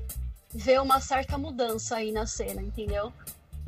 ver 0.53 0.81
uma 0.81 0.99
certa 0.99 1.37
mudança 1.37 1.97
aí 1.97 2.11
na 2.11 2.25
cena, 2.25 2.61
entendeu? 2.61 3.11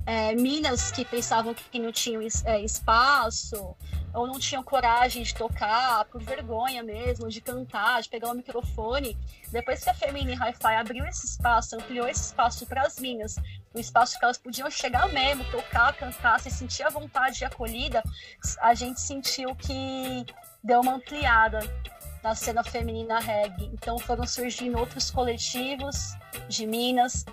É, 0.05 0.33
minas 0.33 0.89
que 0.89 1.03
pensavam 1.03 1.53
que 1.53 1.79
não 1.79 1.91
tinham 1.91 2.21
é, 2.45 2.61
espaço, 2.61 3.75
ou 4.13 4.25
não 4.25 4.39
tinham 4.39 4.63
coragem 4.63 5.21
de 5.21 5.33
tocar, 5.35 6.05
por 6.05 6.21
vergonha 6.21 6.81
mesmo, 6.81 7.29
de 7.29 7.41
cantar, 7.41 8.01
de 8.01 8.09
pegar 8.09 8.31
o 8.31 8.33
microfone. 8.33 9.17
Depois 9.51 9.83
que 9.83 9.89
a 9.89 9.93
Feminine 9.93 10.33
Hi-Fi 10.33 10.75
abriu 10.75 11.05
esse 11.05 11.25
espaço, 11.25 11.75
ampliou 11.75 12.07
esse 12.07 12.27
espaço 12.27 12.65
para 12.65 12.81
as 12.83 12.99
minas, 12.99 13.35
um 13.75 13.79
espaço 13.79 14.17
que 14.17 14.25
elas 14.25 14.37
podiam 14.37 14.69
chegar 14.71 15.07
mesmo, 15.09 15.43
tocar, 15.51 15.93
cantar, 15.93 16.39
se 16.39 16.49
sentir 16.49 16.83
à 16.83 16.89
vontade 16.89 17.43
e 17.43 17.45
acolhida, 17.45 18.01
a 18.59 18.73
gente 18.73 18.99
sentiu 18.99 19.55
que 19.55 20.25
deu 20.63 20.81
uma 20.81 20.95
ampliada 20.95 21.59
na 22.27 22.35
cena 22.35 22.61
feminina 22.61 23.19
reggae. 23.19 23.69
Então 23.73 23.97
foram 23.97 24.27
surgindo 24.27 24.77
outros 24.77 25.09
coletivos 25.09 26.13
de 26.49 26.67
minas, 26.67 27.25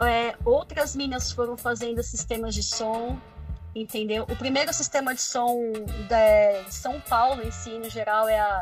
é, 0.00 0.36
outras 0.44 0.94
minas 0.94 1.32
foram 1.32 1.56
fazendo 1.56 2.00
sistemas 2.04 2.54
de 2.54 2.62
som, 2.62 3.18
entendeu? 3.74 4.22
O 4.30 4.36
primeiro 4.36 4.72
sistema 4.72 5.12
de 5.12 5.20
som 5.20 5.72
de 6.06 6.70
São 6.70 7.00
Paulo 7.00 7.42
em 7.42 7.50
si, 7.50 7.70
no 7.78 7.90
geral, 7.90 8.28
é 8.28 8.38
a, 8.38 8.60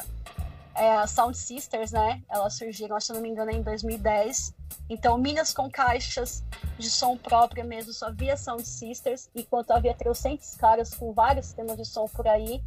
é 0.75 0.97
a 0.97 1.07
Sound 1.07 1.37
Sisters, 1.37 1.93
né? 1.93 2.23
Elas 2.31 2.55
surgiram, 2.55 2.99
se 2.99 3.13
não 3.13 3.21
me 3.21 3.29
engano, 3.29 3.51
em 3.51 3.61
2010. 3.61 4.55
Então, 4.89 5.19
minas 5.19 5.53
com 5.53 5.71
caixas 5.71 6.43
de 6.79 6.89
som 6.89 7.19
própria 7.19 7.65
mesmo, 7.65 7.93
só 7.93 8.07
havia 8.07 8.35
Sound 8.35 8.67
Sisters, 8.67 9.29
enquanto 9.35 9.73
havia 9.73 9.93
300 9.93 10.55
caras 10.55 10.95
com 10.95 11.13
vários 11.13 11.47
sistemas 11.47 11.77
de 11.77 11.85
som 11.85 12.07
por 12.07 12.27
aí, 12.27 12.63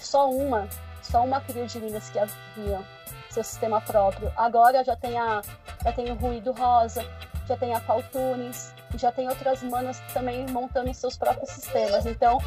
só 0.00 0.30
uma, 0.30 0.68
só 1.06 1.24
uma 1.24 1.40
cria 1.40 1.66
de 1.66 1.80
minas 1.80 2.10
que 2.10 2.18
havia 2.18 2.80
seu 3.30 3.44
sistema 3.44 3.80
próprio. 3.80 4.32
Agora 4.36 4.84
já 4.84 4.96
tem 4.96 5.18
a 5.18 5.42
já 5.82 5.92
tem 5.92 6.10
o 6.10 6.14
Ruído 6.14 6.52
Rosa, 6.52 7.04
já 7.46 7.56
tem 7.56 7.74
a 7.74 7.80
Caltunes, 7.80 8.74
já 8.94 9.12
tem 9.12 9.28
outras 9.28 9.62
manas 9.62 10.00
também 10.12 10.46
montando 10.48 10.92
seus 10.94 11.16
próprios 11.16 11.50
sistemas. 11.50 12.06
Então, 12.06 12.38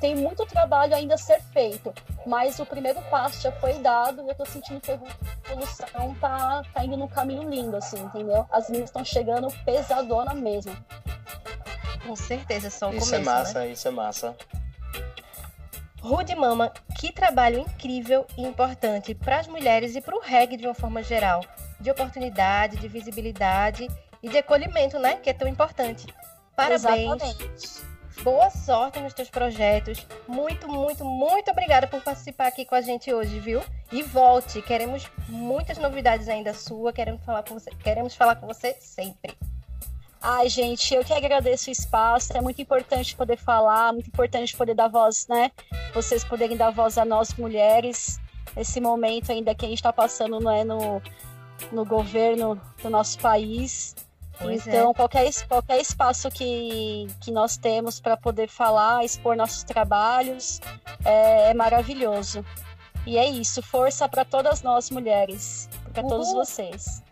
tem 0.00 0.14
muito 0.14 0.44
trabalho 0.44 0.94
ainda 0.94 1.14
a 1.14 1.18
ser 1.18 1.40
feito, 1.52 1.92
mas 2.26 2.58
o 2.58 2.66
primeiro 2.66 3.00
passo 3.02 3.40
já 3.40 3.52
foi 3.52 3.74
dado 3.74 4.22
e 4.22 4.28
eu 4.28 4.34
tô 4.34 4.44
sentindo 4.44 4.80
que 4.80 4.90
a 4.90 4.98
evolução 5.50 6.14
tá, 6.20 6.62
tá 6.74 6.84
indo 6.84 6.96
num 6.96 7.08
caminho 7.08 7.48
lindo, 7.48 7.76
assim, 7.76 7.98
entendeu? 8.00 8.46
As 8.50 8.68
meninas 8.68 8.90
estão 8.90 9.04
chegando 9.04 9.48
pesadona 9.64 10.34
mesmo. 10.34 10.76
Com 12.06 12.16
certeza, 12.16 12.68
só 12.68 12.90
o 12.90 12.94
Isso 12.94 13.06
começo, 13.06 13.14
é 13.14 13.18
massa, 13.20 13.58
né? 13.60 13.68
isso 13.68 13.88
é 13.88 13.90
massa. 13.90 14.36
Rude 16.04 16.36
Mama, 16.36 16.70
que 17.00 17.10
trabalho 17.10 17.60
incrível 17.60 18.26
e 18.36 18.42
importante 18.42 19.14
para 19.14 19.40
as 19.40 19.48
mulheres 19.48 19.96
e 19.96 20.02
para 20.02 20.14
o 20.14 20.20
reggae 20.20 20.58
de 20.58 20.66
uma 20.66 20.74
forma 20.74 21.02
geral. 21.02 21.40
De 21.80 21.90
oportunidade, 21.90 22.76
de 22.76 22.86
visibilidade 22.88 23.88
e 24.22 24.28
de 24.28 24.36
acolhimento, 24.36 24.98
né? 24.98 25.16
Que 25.16 25.30
é 25.30 25.32
tão 25.32 25.48
importante. 25.48 26.06
Parabéns. 26.54 26.82
Exatamente. 26.84 27.94
Boa 28.22 28.50
sorte 28.50 29.00
nos 29.00 29.14
teus 29.14 29.30
projetos. 29.30 30.06
Muito, 30.28 30.68
muito, 30.68 31.06
muito 31.06 31.50
obrigada 31.50 31.86
por 31.86 32.02
participar 32.02 32.48
aqui 32.48 32.66
com 32.66 32.74
a 32.74 32.82
gente 32.82 33.10
hoje, 33.10 33.40
viu? 33.40 33.62
E 33.90 34.02
volte. 34.02 34.60
Queremos 34.60 35.10
muitas 35.26 35.78
novidades 35.78 36.28
ainda 36.28 36.52
sua. 36.52 36.92
Queremos 36.92 37.24
falar 37.24 37.44
com 37.44 37.54
você, 37.54 37.70
queremos 37.82 38.14
falar 38.14 38.36
com 38.36 38.46
você 38.46 38.76
sempre. 38.78 39.34
Ai, 40.26 40.48
gente, 40.48 40.94
eu 40.94 41.04
que 41.04 41.12
agradeço 41.12 41.68
o 41.68 41.72
espaço. 41.72 42.34
É 42.34 42.40
muito 42.40 42.60
importante 42.62 43.14
poder 43.14 43.36
falar, 43.36 43.92
muito 43.92 44.06
importante 44.06 44.56
poder 44.56 44.74
dar 44.74 44.88
voz, 44.88 45.26
né? 45.28 45.52
Vocês 45.92 46.24
poderem 46.24 46.56
dar 46.56 46.70
voz 46.70 46.96
a 46.96 47.04
nós 47.04 47.34
mulheres. 47.34 48.18
Esse 48.56 48.80
momento 48.80 49.30
ainda 49.30 49.54
que 49.54 49.66
a 49.66 49.68
gente 49.68 49.80
está 49.80 49.92
passando 49.92 50.40
não 50.40 50.50
é 50.50 50.64
no, 50.64 51.02
no 51.70 51.84
governo 51.84 52.58
do 52.82 52.88
nosso 52.88 53.18
país. 53.18 53.94
Pois 54.38 54.66
então, 54.66 54.92
é. 54.92 54.94
qualquer, 54.94 55.30
qualquer 55.46 55.78
espaço 55.78 56.30
que, 56.30 57.06
que 57.20 57.30
nós 57.30 57.58
temos 57.58 58.00
para 58.00 58.16
poder 58.16 58.48
falar, 58.48 59.04
expor 59.04 59.36
nossos 59.36 59.62
trabalhos, 59.62 60.58
é, 61.04 61.50
é 61.50 61.54
maravilhoso. 61.54 62.42
E 63.06 63.18
é 63.18 63.28
isso, 63.28 63.62
força 63.62 64.08
para 64.08 64.24
todas 64.24 64.62
nós 64.62 64.88
mulheres, 64.88 65.68
para 65.92 66.02
todos 66.02 66.32
vocês. 66.32 67.02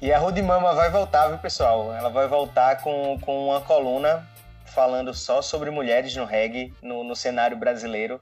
E 0.00 0.12
a 0.12 0.18
Rude 0.18 0.42
Mama 0.42 0.74
vai 0.74 0.90
voltar, 0.90 1.28
viu, 1.28 1.38
pessoal? 1.38 1.92
Ela 1.94 2.10
vai 2.10 2.28
voltar 2.28 2.82
com, 2.82 3.18
com 3.20 3.48
uma 3.48 3.62
coluna 3.62 4.26
falando 4.66 5.14
só 5.14 5.40
sobre 5.40 5.70
mulheres 5.70 6.14
no 6.14 6.26
reggae, 6.26 6.72
no, 6.82 7.02
no 7.02 7.16
cenário 7.16 7.56
brasileiro. 7.56 8.20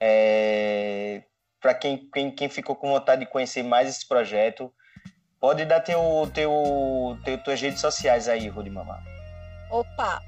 É... 0.00 1.22
Para 1.60 1.72
quem, 1.72 2.10
quem, 2.12 2.30
quem 2.32 2.48
ficou 2.48 2.74
com 2.74 2.90
vontade 2.90 3.24
de 3.24 3.30
conhecer 3.30 3.62
mais 3.62 3.88
esse 3.88 4.06
projeto, 4.06 4.72
pode 5.40 5.64
dar 5.64 5.80
teu, 5.80 6.00
teu, 6.34 7.16
teu, 7.24 7.38
tuas 7.38 7.60
redes 7.60 7.80
sociais 7.80 8.28
aí, 8.28 8.48
Rude 8.48 8.70
Mama. 8.70 9.00
Opa! 9.70 10.20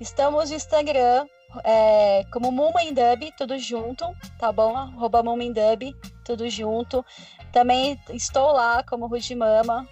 Estamos 0.00 0.50
no 0.50 0.56
Instagram 0.56 1.26
é, 1.64 2.24
como 2.32 2.50
Mumendub, 2.50 3.32
tudo 3.38 3.58
junto, 3.58 4.04
tá 4.38 4.50
bom? 4.50 4.76
Arroba 4.76 5.22
Mumendub, 5.22 5.94
tudo 6.24 6.50
junto. 6.50 7.04
Também 7.52 7.98
estou 8.10 8.52
lá 8.52 8.82
como 8.82 9.06
Rude 9.06 9.34
Mama, 9.34 9.86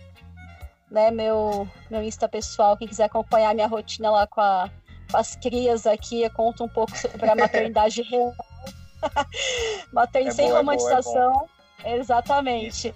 né? 0.90 1.11
Meu, 1.11 1.68
meu 1.90 2.03
Insta 2.03 2.29
pessoal, 2.29 2.76
quem 2.76 2.88
quiser 2.88 3.05
acompanhar 3.05 3.55
minha 3.55 3.66
rotina 3.66 4.11
lá 4.11 4.26
com, 4.26 4.40
a- 4.40 4.68
com 5.11 5.16
as 5.16 5.37
crias 5.37 5.87
aqui, 5.87 6.22
eu 6.22 6.31
conto 6.31 6.64
um 6.64 6.68
pouco 6.68 6.96
sobre 6.96 7.29
a 7.29 7.35
maternidade 7.37 8.03
real. 8.03 8.35
Maternidade 9.92 10.40
É 10.40 10.42
sem 10.44 10.50
bom, 10.50 10.59
é 10.59 10.62
bom, 10.62 10.72
é 10.72 10.76
romantização. 10.76 11.48
Exatamente. 11.85 12.94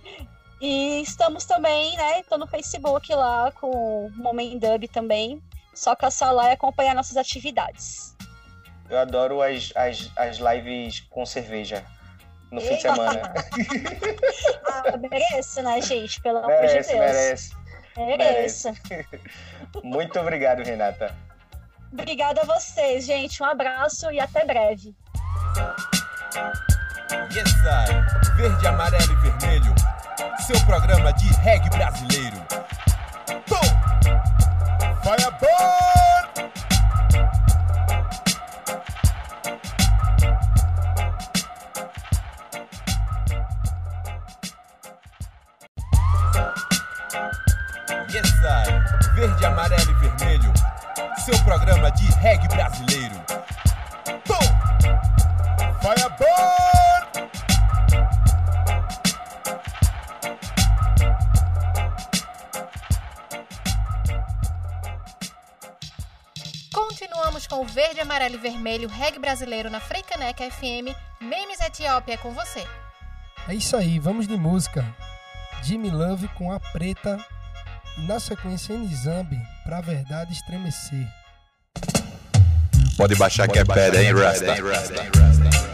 E 0.60 1.00
estamos 1.02 1.44
também, 1.44 1.96
né? 1.96 2.22
Tô 2.28 2.36
no 2.38 2.46
Facebook 2.46 3.12
lá 3.14 3.50
com 3.52 4.06
o 4.06 4.10
Momendub 4.14 4.86
também. 4.88 5.42
Só 5.74 5.94
caçar 5.96 6.32
lá 6.32 6.50
e 6.50 6.52
acompanhar 6.52 6.94
nossas 6.94 7.16
atividades. 7.16 8.14
Eu 8.88 8.98
adoro 8.98 9.42
as, 9.42 9.72
as, 9.74 10.10
as 10.16 10.36
lives 10.38 11.00
com 11.10 11.24
cerveja 11.26 11.84
no 12.50 12.60
fim 12.60 12.76
de 12.76 12.82
semana. 12.82 13.32
Ah, 14.66 14.96
mereço, 14.96 15.62
né, 15.62 15.80
gente? 15.80 16.20
Pelo 16.20 16.38
amor 16.38 16.50
de 16.50 16.60
merece, 16.62 16.88
Deus. 16.92 17.00
merece. 17.00 17.56
Mereço. 17.96 18.68
Muito 19.82 20.18
obrigado, 20.18 20.62
Renata. 20.62 21.14
Obrigada 21.92 22.42
a 22.42 22.44
vocês, 22.44 23.06
gente. 23.06 23.42
Um 23.42 23.46
abraço 23.46 24.10
e 24.10 24.18
até 24.18 24.44
breve. 24.44 24.94
Yes, 27.32 27.52
I. 27.64 28.36
Verde, 28.36 28.66
amarelo 28.66 29.12
e 29.12 29.16
vermelho. 29.16 29.74
Seu 30.46 30.60
programa 30.66 31.12
de 31.12 31.32
reggae 31.34 31.70
brasileiro. 31.70 32.36
Tom! 33.46 33.62
Firebird! 35.02 35.74
Yes, 36.36 36.53
Verde, 49.44 49.46
amarelo 49.46 49.90
e 49.90 49.94
vermelho. 49.94 50.52
Seu 51.24 51.44
programa 51.44 51.90
de 51.90 52.04
reggae 52.16 52.48
brasileiro. 52.48 53.14
Tom! 54.24 54.40
Firebird! 55.80 57.04
Continuamos 66.72 67.46
com 67.46 67.60
o 67.60 67.66
verde, 67.66 68.00
amarelo 68.00 68.36
e 68.36 68.38
vermelho 68.38 68.88
reggae 68.88 69.18
brasileiro 69.18 69.68
na 69.68 69.80
Freicaneca 69.80 70.50
FM. 70.50 70.96
Memes 71.20 71.60
Etiópia 71.60 72.14
é 72.14 72.16
com 72.16 72.32
você. 72.32 72.66
É 73.46 73.54
isso 73.54 73.76
aí, 73.76 73.98
vamos 73.98 74.26
de 74.26 74.36
música. 74.36 74.84
Jimmy 75.62 75.90
Love 75.90 76.28
com 76.28 76.50
a 76.50 76.58
preta 76.58 77.18
na 77.98 78.18
sequência 78.20 78.76
Nizambi 78.76 79.40
pra 79.64 79.80
verdade 79.80 80.32
estremecer. 80.32 81.06
Pode 82.96 83.14
baixar 83.16 83.48
que 83.48 83.58
é 83.58 83.64
pedra, 83.64 84.02
hein, 84.02 84.12
Rasta? 84.12 84.54
Jimmy 84.54 85.73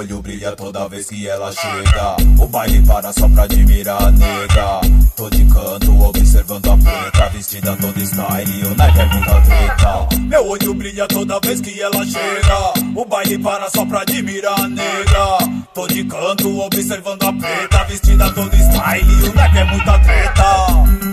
olho 0.00 0.22
brilha 0.22 0.52
toda 0.52 0.88
vez 0.88 1.06
que 1.06 1.28
ela 1.28 1.52
chega. 1.52 2.16
O 2.42 2.46
baile 2.46 2.82
para 2.86 3.12
só 3.12 3.28
pra 3.28 3.44
admirar 3.44 4.02
a 4.02 4.10
nega. 4.10 4.80
Tô 5.14 5.28
de 5.28 5.44
canto 5.44 6.02
observando 6.02 6.70
a 6.70 6.78
preta, 6.78 7.28
vestida 7.28 7.76
toda 7.76 8.06
style. 8.06 8.60
E 8.60 8.64
o 8.64 8.74
naipe 8.74 8.98
é 8.98 9.06
muita 9.06 9.40
treta. 9.42 10.08
Meu 10.20 10.48
olho 10.48 10.74
brilha 10.74 11.06
toda 11.06 11.38
vez 11.40 11.60
que 11.60 11.80
ela 11.80 12.04
chega. 12.06 12.72
O 12.96 13.04
baile 13.04 13.38
para 13.38 13.68
só 13.68 13.84
pra 13.84 14.00
admirar 14.00 14.58
a 14.58 14.68
nega. 14.68 15.66
Tô 15.74 15.86
de 15.86 16.04
canto 16.04 16.58
observando 16.60 17.22
a 17.22 17.32
preta, 17.34 17.84
vestida 17.84 18.32
toda 18.32 18.56
style. 18.56 19.06
E 19.06 19.28
o 19.28 19.34
naipe 19.34 19.58
é 19.58 19.64
muita 19.64 19.98
treta. 19.98 21.09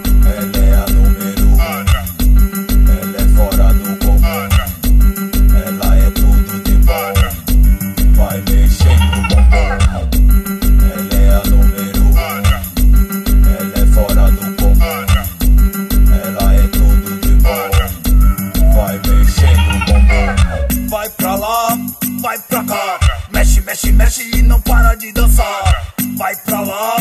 Mexe, 24.07 24.23
e 24.37 24.41
não 24.41 24.61
para 24.61 24.95
de 24.95 25.11
dançar. 25.11 25.93
Vai 26.15 26.33
pra 26.37 26.61
lá, 26.61 26.95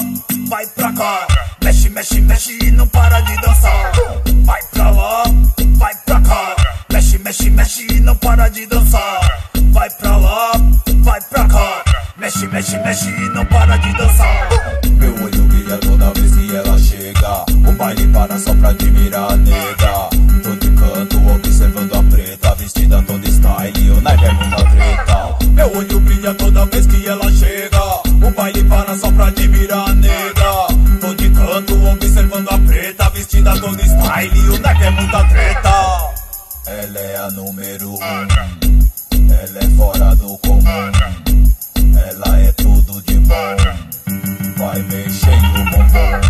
vai 0.48 0.66
pra 0.66 0.92
cá. 0.92 1.26
Mexe, 1.62 1.88
mexe, 1.88 2.20
mexe 2.20 2.58
e 2.60 2.72
não 2.72 2.88
para 2.88 3.20
de 3.20 3.40
dançar. 3.42 3.92
Vai 4.44 4.60
pra 4.72 4.90
lá, 4.90 5.22
vai 5.78 5.94
pra 6.04 6.20
cá. 6.20 6.56
Mexe, 6.90 7.16
mexe, 7.18 7.48
mexe 7.50 7.86
e 7.92 8.00
não 8.00 8.16
para 8.16 8.48
de 8.48 8.66
dançar. 8.66 9.20
Vai 9.72 9.88
pra 9.88 10.16
lá, 10.16 10.50
vai 11.04 11.20
pra 11.20 11.46
cá. 11.46 11.84
Mexe, 12.16 12.48
mexe, 12.48 12.76
mexe 12.78 13.08
e 13.08 13.28
não 13.28 13.46
para 13.46 13.76
de 13.76 13.92
dançar. 13.92 14.65
Toda 26.56 26.66
vez 26.66 26.86
que 26.86 27.06
ela 27.06 27.30
chega. 27.32 27.84
O 28.26 28.30
baile 28.30 28.64
para 28.64 28.98
só 28.98 29.12
pra 29.12 29.26
admirar 29.26 29.90
a 29.90 29.94
nega. 29.94 30.66
Tô 31.00 31.14
de 31.14 31.30
canto 31.30 31.86
observando 31.86 32.48
a 32.48 32.58
preta, 32.58 33.10
vestida 33.10 33.60
toda 33.60 33.82
style. 33.82 34.48
O 34.48 34.58
naipe 34.58 34.84
é 34.84 34.90
muita 34.90 35.24
treta. 35.24 36.14
Ela 36.66 36.98
é 36.98 37.16
a 37.16 37.30
número 37.30 37.90
um. 37.90 37.98
Ela 38.00 39.58
é 39.60 39.76
fora 39.76 40.14
do 40.16 40.38
comum. 40.38 40.92
Ela 42.08 42.40
é 42.40 42.52
tudo 42.52 43.02
de 43.02 43.18
bom. 43.18 43.56
Vai 44.56 44.82
mexendo 44.82 45.60
o 45.60 45.64
bombom. 45.70 46.25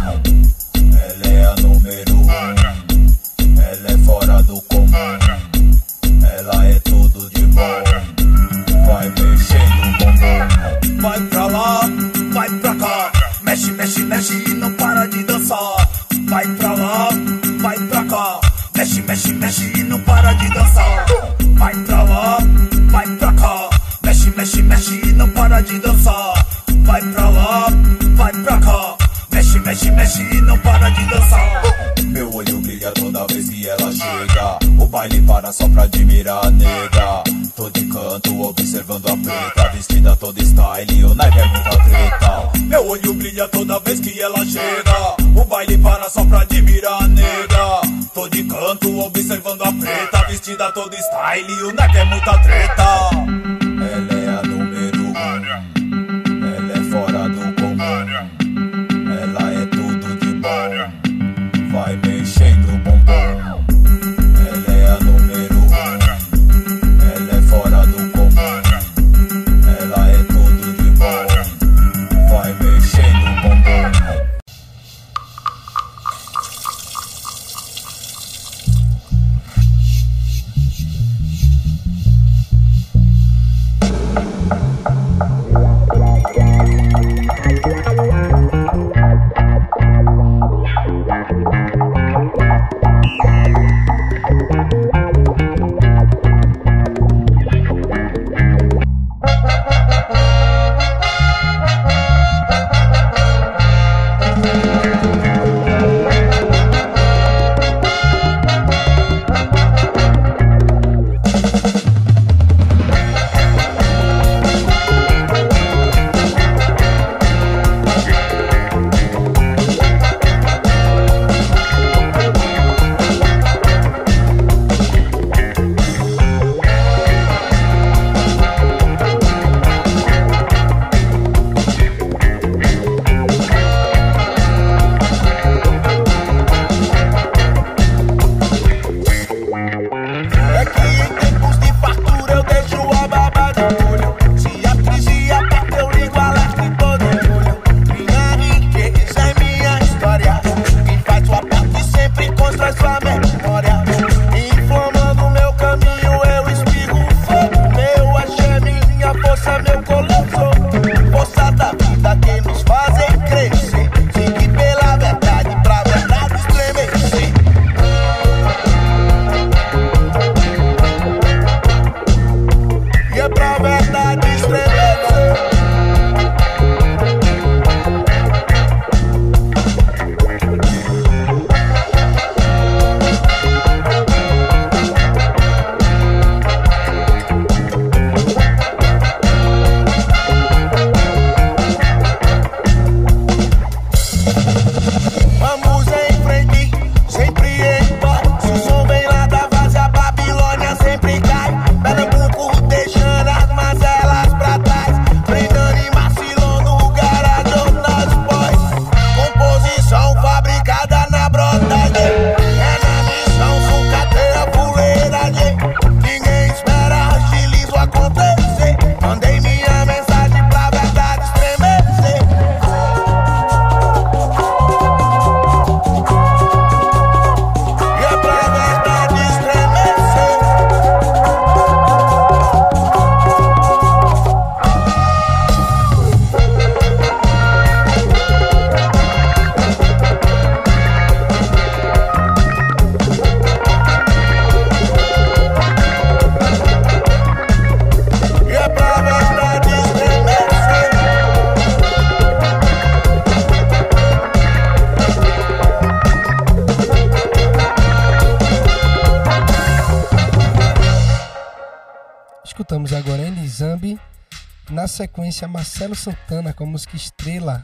sequência 264.97 265.47
Marcelo 265.47 265.95
Santana 265.95 266.55
com 266.55 266.65
a 266.65 266.67
música 266.67 266.97
Estrela, 266.97 267.63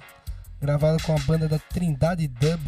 gravada 0.61 0.99
com 1.03 1.17
a 1.17 1.19
banda 1.21 1.49
da 1.49 1.59
Trindade 1.59 2.29
Dub. 2.29 2.61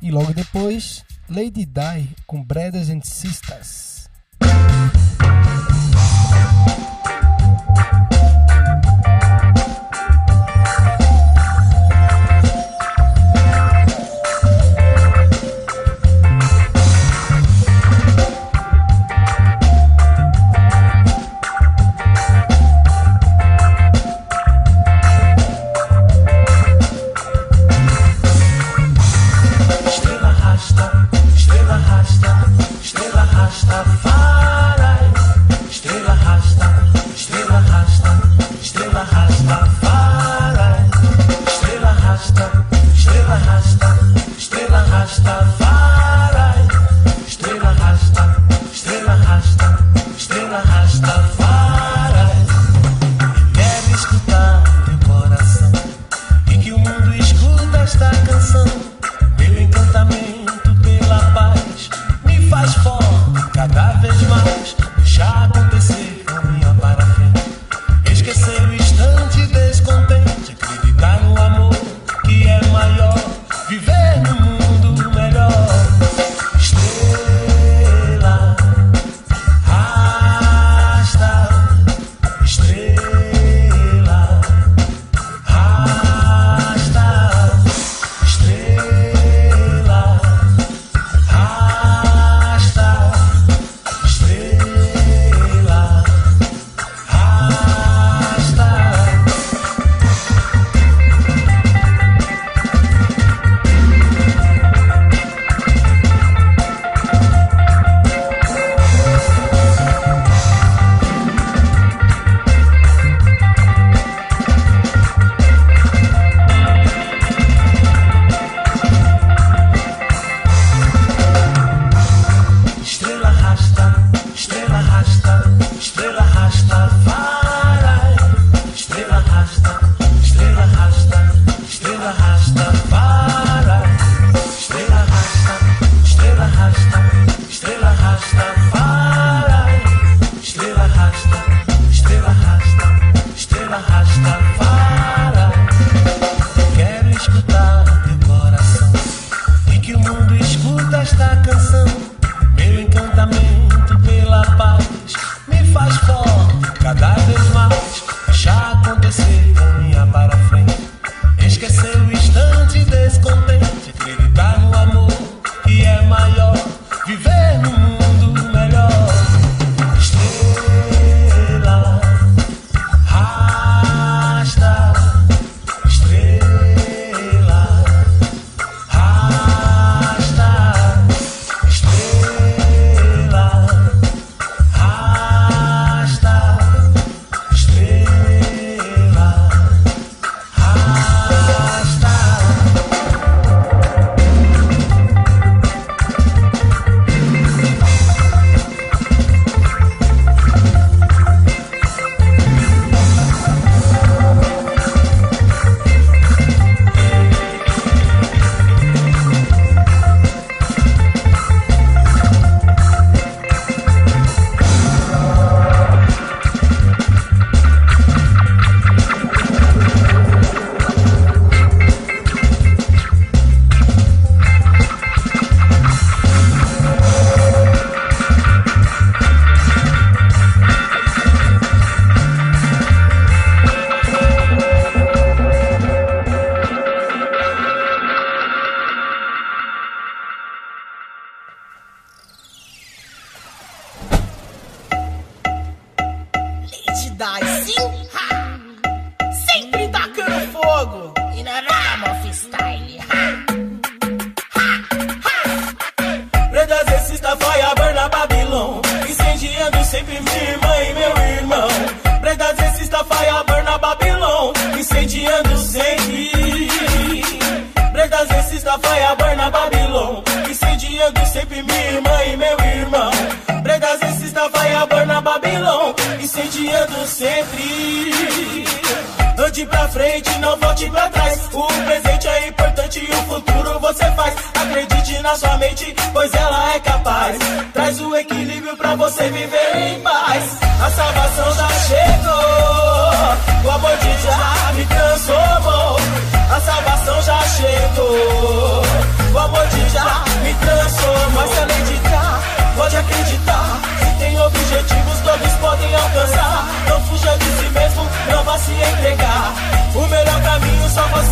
E 0.00 0.10
logo 0.10 0.32
depois, 0.32 1.04
Lady 1.28 1.66
Die 1.66 2.16
com 2.26 2.42
Brothers 2.42 2.88
and 2.88 3.02
Sisters. 3.02 4.08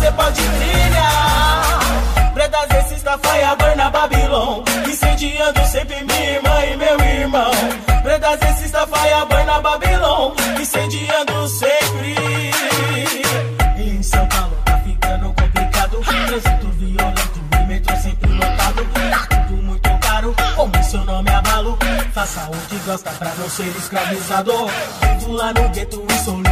Você 0.03 0.11
pode 0.11 0.41
trilhar. 0.41 1.79
Racista, 2.69 3.17
fire 3.19 3.55
burn 3.57 3.75
na 3.75 3.89
Babilon. 3.89 4.63
Incendiando 4.89 5.65
sempre 5.65 6.03
minha 6.03 6.31
irmã 6.31 6.65
e 6.65 6.77
meu 6.77 6.99
irmão. 6.99 7.51
Racista, 8.21 8.85
fire 8.87 9.25
burn 9.29 9.45
na 9.45 9.61
Babilon. 9.61 10.33
Incendiando 10.59 11.47
sempre. 11.47 12.15
Em 13.77 14.03
São 14.03 14.27
Paulo 14.27 14.57
tá 14.65 14.77
ficando 14.79 15.33
complicado. 15.33 16.01
Trânsito 16.01 16.67
violento, 16.73 17.41
o 17.61 17.67
metrô 17.67 17.95
sempre 17.95 18.31
lotado. 18.31 18.85
Tá 19.09 19.27
tudo 19.47 19.63
muito 19.63 19.99
caro, 19.99 20.35
como 20.55 20.83
seu 20.83 21.05
nome 21.05 21.29
abalo. 21.29 21.77
Faça 22.13 22.49
o 22.49 22.67
que 22.67 22.75
gosta 22.85 23.09
pra 23.11 23.33
não 23.35 23.49
ser 23.49 23.67
escravizado. 23.77 24.51
Vivo 25.19 25.31
lá 25.31 25.53
no 25.53 25.69
gueto 25.69 26.05
e 26.09 26.13
sou. 26.25 26.42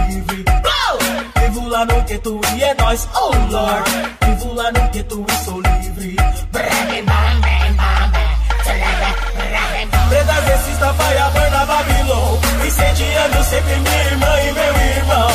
Vivo 1.51 1.67
lá 1.67 1.85
no 1.85 2.01
gueto 2.03 2.39
e 2.55 2.63
é 2.63 2.73
nóis, 2.75 3.09
oh 3.13 3.35
Lord. 3.51 3.91
Vivo 4.25 4.53
lá 4.53 4.71
no 4.71 4.87
gueto 4.87 5.25
e 5.27 5.43
sou 5.43 5.59
livre. 5.59 6.15
Preda 10.09 10.31
racista, 10.31 10.93
fire 10.93 11.31
burn 11.33 11.49
na 11.49 11.65
Babilon. 11.65 12.39
Incendiando 12.65 13.43
sempre 13.43 13.75
minha 13.75 14.03
irmã 14.05 14.39
e 14.39 14.51
meu 14.53 14.75
irmão. 14.95 15.31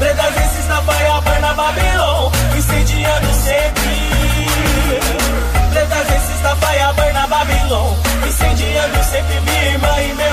Preda 0.00 0.22
racista, 0.22 0.82
fire 0.82 1.20
burn 1.24 1.40
na 1.40 1.54
Babilon. 1.54 2.32
Incendiando 2.58 3.32
sempre. 3.34 4.50
Preda 5.70 5.94
racista, 5.94 6.56
fire 6.56 6.92
burn 6.96 7.12
na 7.12 7.26
Babilon. 7.28 7.94
Incendiando 8.26 9.04
sempre 9.04 9.40
minha 9.40 9.64
irmã 9.70 10.00
e 10.00 10.14
meu 10.14 10.29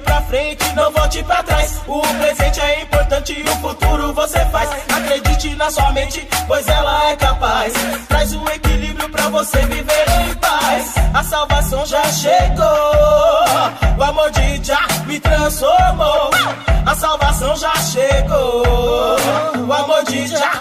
Pra 0.00 0.20
frente, 0.22 0.64
não 0.74 0.90
volte 0.92 1.22
pra 1.24 1.42
trás. 1.42 1.80
O 1.86 2.00
presente 2.00 2.60
é 2.60 2.82
importante 2.82 3.32
e 3.32 3.42
o 3.42 3.56
futuro 3.56 4.12
você 4.12 4.44
faz. 4.46 4.70
Acredite 4.94 5.54
na 5.56 5.70
sua 5.70 5.92
mente, 5.92 6.26
pois 6.46 6.66
ela 6.68 7.10
é 7.10 7.16
capaz. 7.16 7.72
Traz 8.08 8.32
o 8.34 8.48
equilíbrio 8.48 9.08
pra 9.08 9.28
você 9.28 9.58
viver 9.66 10.04
em 10.20 10.34
paz. 10.34 10.94
A 11.14 11.22
salvação 11.22 11.86
já 11.86 12.02
chegou. 12.04 12.66
O 13.98 14.02
amor 14.02 14.30
de 14.30 14.64
Já 14.64 14.86
me 15.06 15.18
transformou. 15.20 16.30
A 16.84 16.94
salvação 16.94 17.56
já 17.56 17.74
chegou. 17.76 19.16
O 19.66 19.72
amor 19.72 20.04
de 20.04 20.26
Já 20.26 20.52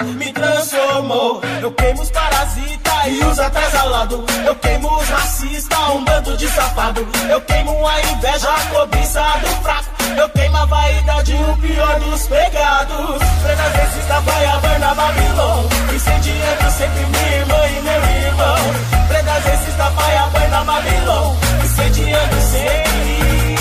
Eu 1.65 1.71
queimo 1.71 2.01
os 2.01 2.11
parasitas 2.11 3.07
e 3.07 3.26
os 3.26 3.39
atrasalados. 3.39 4.19
Eu 4.45 4.55
queimo 4.57 4.97
os 4.97 5.09
racistas, 5.09 5.80
um 5.89 6.03
bando 6.03 6.38
de 6.38 6.47
safado. 6.47 7.07
Eu 7.28 7.41
queimo 7.41 7.88
a 7.88 8.01
inveja, 8.01 8.49
a 8.51 8.65
cobiça 8.65 9.21
do 9.41 9.47
fraco. 9.63 9.89
Eu 10.15 10.30
queimo 10.30 10.57
a 10.57 10.65
vaidade, 10.65 11.34
o 11.34 11.57
pior 11.57 11.99
dos 12.01 12.28
pegados. 12.28 13.17
Prenda 13.41 13.63
racista, 13.63 14.19
vai 14.19 14.45
a 14.45 14.80
na 14.80 14.93
Babilon. 14.93 15.63
Incendiando 15.95 16.71
sempre 16.78 17.05
minha 17.05 17.38
irmã 17.38 17.67
e 17.67 17.82
meu 17.82 18.28
irmão. 18.28 19.07
Prenda 19.07 19.32
racista, 19.32 19.89
vai 19.89 20.17
a 20.17 20.49
na 20.49 20.63
Babilon. 20.63 21.36
Incendiando 21.63 22.41
sempre. 22.41 23.55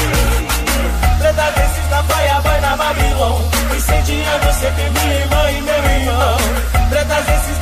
Prenda 1.19 1.43
racista, 1.43 2.03
vai 2.03 2.29
a 2.29 2.61
na 2.61 2.77
Babilon. 2.77 3.41
Incendiando 3.75 4.53
sempre 4.61 4.91
minha 4.91 5.15
irmã 5.21 5.51
e 5.51 5.63
meu 5.63 5.75
irmão. 5.75 6.44
tantas 7.15 7.47
veces 7.47 7.54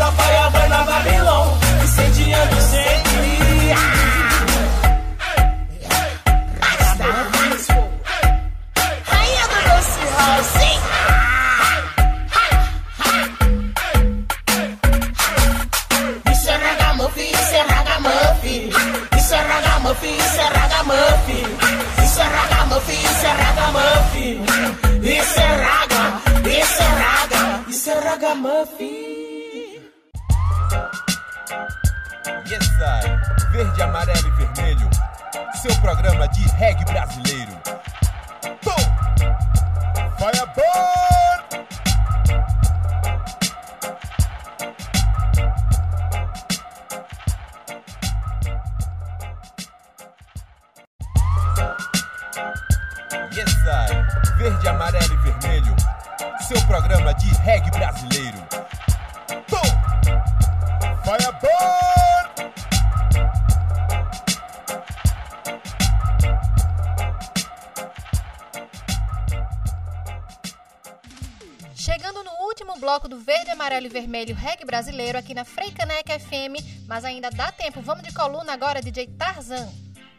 Amarelo 73.73 73.87
e 73.87 73.89
Vermelho 73.89 74.35
Reggae 74.35 74.67
Brasileiro 74.67 75.17
aqui 75.17 75.33
na 75.33 75.47
Freicaneca 75.47 76.19
FM, 76.19 76.61
mas 76.87 77.07
ainda 77.07 77.31
dá 77.31 77.51
tempo. 77.51 77.81
Vamos 77.81 78.03
de 78.03 78.13
coluna 78.13 78.53
agora, 78.53 78.83
DJ 78.83 79.07
Tarzan. 79.07 79.67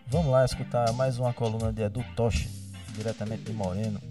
Vamos 0.07 0.31
lá 0.31 0.43
escutar 0.43 0.91
mais 0.93 1.19
uma 1.19 1.31
coluna 1.33 1.71
de 1.71 1.83
Edu 1.83 2.03
Toche, 2.15 2.49
diretamente 2.95 3.43
de 3.43 3.53
Moreno. 3.53 4.01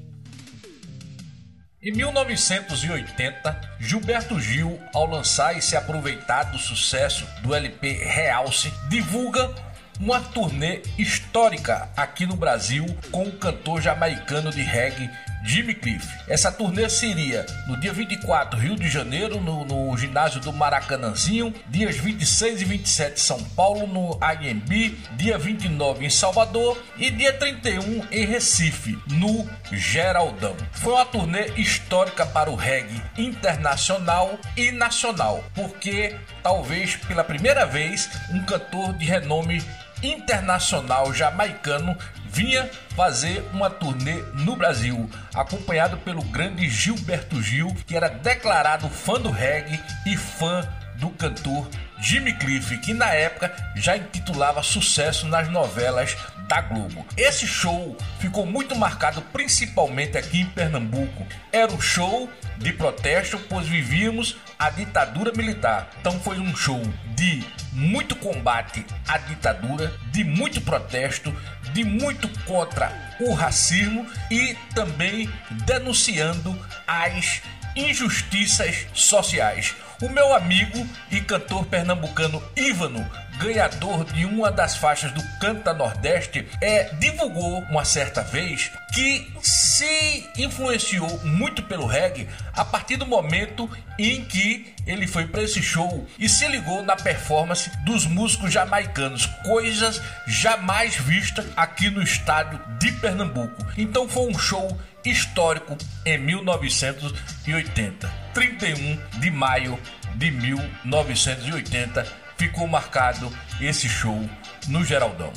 Em 1.82 1.92
1980, 1.92 3.60
Gilberto 3.80 4.38
Gil, 4.38 4.78
ao 4.94 5.06
lançar 5.06 5.58
e 5.58 5.60
se 5.60 5.76
aproveitar 5.76 6.44
do 6.44 6.58
sucesso 6.58 7.26
do 7.42 7.52
LP 7.52 7.94
Realce, 7.94 8.72
divulga 8.88 9.52
uma 9.98 10.20
turnê 10.20 10.82
histórica 10.96 11.90
aqui 11.96 12.26
no 12.26 12.36
Brasil 12.36 12.86
com 13.10 13.24
o 13.24 13.32
cantor 13.32 13.80
jamaicano 13.80 14.52
de 14.52 14.62
reggae 14.62 15.10
Jimmy 15.44 15.74
Cliff. 15.74 16.06
Essa 16.28 16.52
turnê 16.52 16.88
seria 16.88 17.44
no 17.66 17.78
dia 17.78 17.92
24, 17.92 18.58
Rio 18.58 18.76
de 18.76 18.88
Janeiro, 18.88 19.40
no, 19.40 19.64
no 19.64 19.96
ginásio 19.96 20.40
do 20.40 20.52
Maracanãzinho, 20.52 21.52
dias 21.68 21.96
26 21.96 22.62
e 22.62 22.64
27 22.64 23.20
São 23.20 23.42
Paulo, 23.56 23.86
no 23.86 24.18
IMB, 24.40 24.96
dia 25.16 25.38
29 25.38 26.06
em 26.06 26.10
Salvador 26.10 26.80
e 26.96 27.10
dia 27.10 27.32
31 27.32 28.06
em 28.10 28.24
Recife, 28.24 28.98
no 29.10 29.48
Geraldão. 29.72 30.56
Foi 30.72 30.92
uma 30.92 31.04
turnê 31.04 31.46
histórica 31.56 32.24
para 32.24 32.50
o 32.50 32.54
reggae 32.54 33.02
internacional 33.18 34.38
e 34.56 34.70
nacional, 34.70 35.44
porque 35.54 36.16
talvez 36.42 36.96
pela 36.96 37.24
primeira 37.24 37.66
vez 37.66 38.08
um 38.30 38.44
cantor 38.44 38.92
de 38.94 39.04
renome 39.04 39.62
internacional 40.02 41.12
jamaicano 41.14 41.96
vinha 42.32 42.68
fazer 42.96 43.44
uma 43.52 43.68
turnê 43.68 44.22
no 44.34 44.56
Brasil, 44.56 45.08
acompanhado 45.34 45.98
pelo 45.98 46.22
grande 46.22 46.68
Gilberto 46.68 47.42
Gil, 47.42 47.74
que 47.86 47.96
era 47.96 48.08
declarado 48.08 48.88
fã 48.88 49.20
do 49.20 49.30
reggae 49.30 49.80
e 50.06 50.16
fã 50.16 50.66
do 51.02 51.10
cantor 51.10 51.68
Jimmy 52.00 52.32
Cliff, 52.34 52.78
que 52.78 52.94
na 52.94 53.12
época 53.12 53.52
já 53.74 53.96
intitulava 53.96 54.62
sucesso 54.62 55.26
nas 55.26 55.48
novelas 55.48 56.16
da 56.46 56.60
Globo. 56.60 57.04
Esse 57.16 57.44
show 57.44 57.96
ficou 58.20 58.46
muito 58.46 58.76
marcado 58.76 59.20
principalmente 59.20 60.16
aqui 60.16 60.42
em 60.42 60.46
Pernambuco. 60.46 61.26
Era 61.50 61.72
um 61.72 61.80
show 61.80 62.30
de 62.58 62.72
protesto, 62.72 63.36
pois 63.48 63.66
vivíamos 63.66 64.36
a 64.56 64.70
ditadura 64.70 65.32
militar. 65.32 65.90
Então 66.00 66.20
foi 66.20 66.38
um 66.38 66.54
show 66.54 66.80
de 67.16 67.44
muito 67.72 68.14
combate 68.14 68.86
à 69.08 69.18
ditadura, 69.18 69.92
de 70.12 70.22
muito 70.22 70.60
protesto, 70.60 71.34
de 71.72 71.82
muito 71.82 72.28
contra 72.44 72.92
o 73.18 73.34
racismo 73.34 74.06
e 74.30 74.56
também 74.72 75.28
denunciando 75.66 76.56
as 76.86 77.42
injustiças 77.74 78.86
sociais. 78.92 79.74
O 80.02 80.08
meu 80.08 80.34
amigo 80.34 80.84
e 81.12 81.20
cantor 81.20 81.64
pernambucano 81.66 82.42
Ívano, 82.56 83.08
ganhador 83.38 84.04
de 84.04 84.26
uma 84.26 84.50
das 84.50 84.76
faixas 84.76 85.12
do 85.12 85.22
Canta 85.38 85.72
Nordeste, 85.72 86.44
é, 86.60 86.92
divulgou 86.94 87.60
uma 87.70 87.84
certa 87.84 88.20
vez 88.20 88.68
que 88.92 89.32
se 89.40 90.28
influenciou 90.36 91.20
muito 91.24 91.62
pelo 91.62 91.86
reggae 91.86 92.28
a 92.52 92.64
partir 92.64 92.96
do 92.96 93.06
momento 93.06 93.70
em 93.96 94.24
que 94.24 94.74
ele 94.84 95.06
foi 95.06 95.28
para 95.28 95.44
esse 95.44 95.62
show 95.62 96.04
e 96.18 96.28
se 96.28 96.48
ligou 96.48 96.82
na 96.82 96.96
performance 96.96 97.70
dos 97.84 98.04
músicos 98.04 98.52
jamaicanos, 98.52 99.26
coisas 99.44 100.02
jamais 100.26 100.96
vistas 100.96 101.46
aqui 101.56 101.90
no 101.90 102.02
estádio 102.02 102.60
de 102.80 102.90
Pernambuco. 102.90 103.64
Então 103.78 104.08
foi 104.08 104.28
um 104.28 104.36
show 104.36 104.76
histórico 105.04 105.76
em 106.04 106.18
1980. 106.18 108.08
31 108.34 108.98
de 109.20 109.30
maio 109.30 109.78
de 110.14 110.30
1980 110.30 112.04
ficou 112.36 112.66
marcado 112.66 113.30
esse 113.60 113.88
show 113.88 114.28
no 114.68 114.84
Geraldão. 114.84 115.32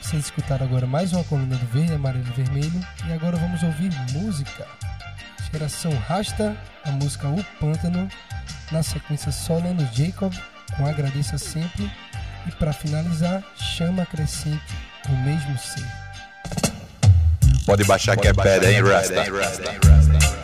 Vocês 0.00 0.24
escutaram 0.24 0.66
agora 0.66 0.86
mais 0.86 1.12
uma 1.12 1.24
coluna 1.24 1.56
do 1.56 1.66
Verde, 1.66 1.94
Amarelo 1.94 2.26
e 2.26 2.42
Vermelho 2.42 2.86
e 3.08 3.12
agora 3.12 3.36
vamos 3.36 3.62
ouvir 3.62 3.90
música. 4.12 4.66
Geração 5.50 5.92
Rasta, 6.08 6.56
a 6.84 6.90
música 6.90 7.28
O 7.28 7.44
Pântano, 7.60 8.08
na 8.70 8.82
sequência 8.82 9.30
Solano 9.30 9.88
Jacob, 9.92 10.32
com 10.76 10.86
Agradeça 10.86 11.36
Sempre 11.38 11.90
e 12.46 12.52
para 12.52 12.72
finalizar, 12.72 13.42
Chama 13.56 14.06
Crescente, 14.06 14.74
o 15.08 15.12
mesmo 15.24 15.56
ser. 15.58 15.86
Pode 17.66 17.84
baixar 17.84 18.16
que 18.16 18.28
é 18.28 18.32
pedra, 18.32 18.72
hein, 18.72 18.82
Rasta? 18.82 20.41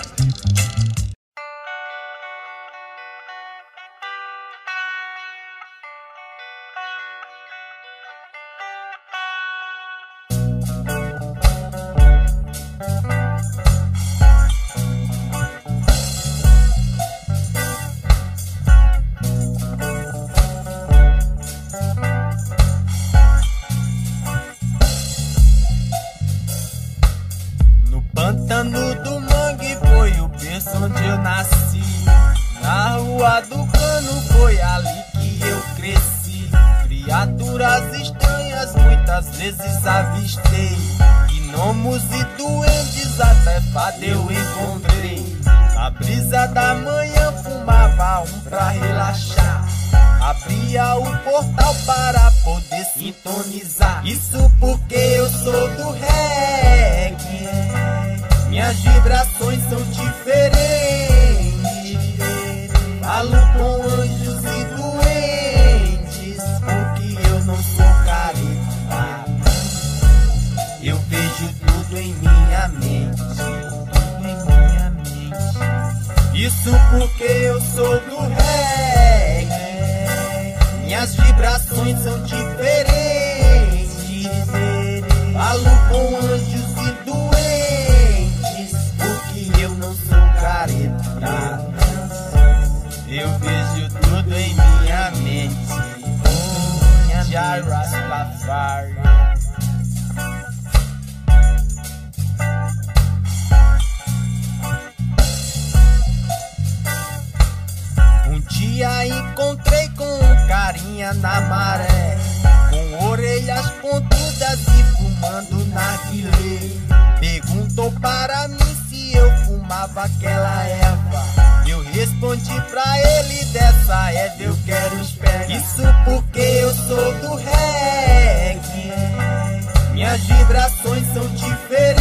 Vibrações 130.89 131.07
são 131.13 131.27
diferentes. 131.35 131.99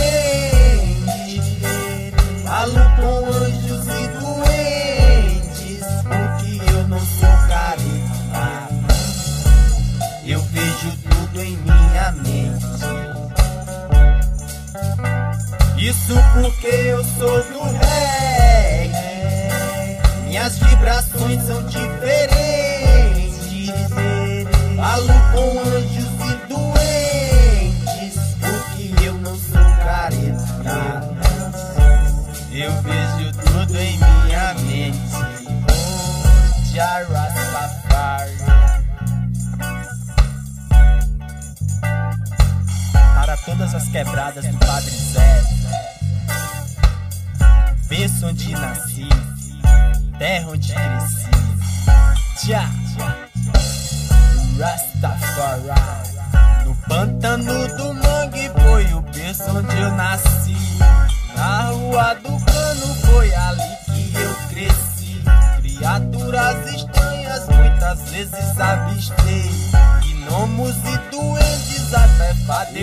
Falo 2.43 2.79
com 2.95 3.25
anjos 3.29 3.85
e 3.87 4.07
doentes. 4.19 5.85
Porque 6.03 6.61
eu 6.71 6.87
não 6.87 6.99
sou 6.99 7.29
careta. 7.47 8.69
Eu 10.25 10.41
vejo 10.41 10.91
tudo 11.09 11.41
em 11.41 11.57
minha 11.57 12.11
mente. 12.23 12.67
Isso 15.77 16.15
porque 16.33 16.67
eu 16.67 17.03
sou 17.03 17.43
do 17.43 17.63
reggae. 17.63 18.91
Minhas 20.25 20.57
vibrações 20.59 21.43
são 21.43 21.63
diferentes. 21.63 22.26
Quebradas 43.97 44.45
do 44.45 44.57
Padre 44.59 44.91
Zé. 44.91 45.43
Berço 47.87 48.27
onde 48.27 48.51
nasci, 48.51 49.09
terra 50.19 50.49
onde 50.49 50.71
cresci. 50.71 51.25
Tchá, 52.37 52.69
Rastafari. 54.59 55.63
No 56.65 56.75
pântano 56.87 57.67
do 57.75 57.93
mangue 57.95 58.51
foi 58.61 58.93
o 58.93 59.01
berço 59.01 59.49
onde 59.49 59.81
eu 59.81 59.91
nasci. 59.93 60.55
Na 61.35 61.61
rua 61.69 62.13
do 62.15 62.45
cano 62.45 62.95
foi 63.01 63.33
ali 63.33 63.77
que 63.85 64.13
eu 64.15 64.35
cresci. 64.49 65.23
Criaturas 65.61 66.71
estranhas 66.71 67.47
muitas 67.47 68.11
vezes 68.11 68.59
avistei. 68.59 69.51
Gnomos 70.03 70.75
e 70.75 70.97
duendes 71.09 71.93
até 71.95 72.33
fada 72.45 72.79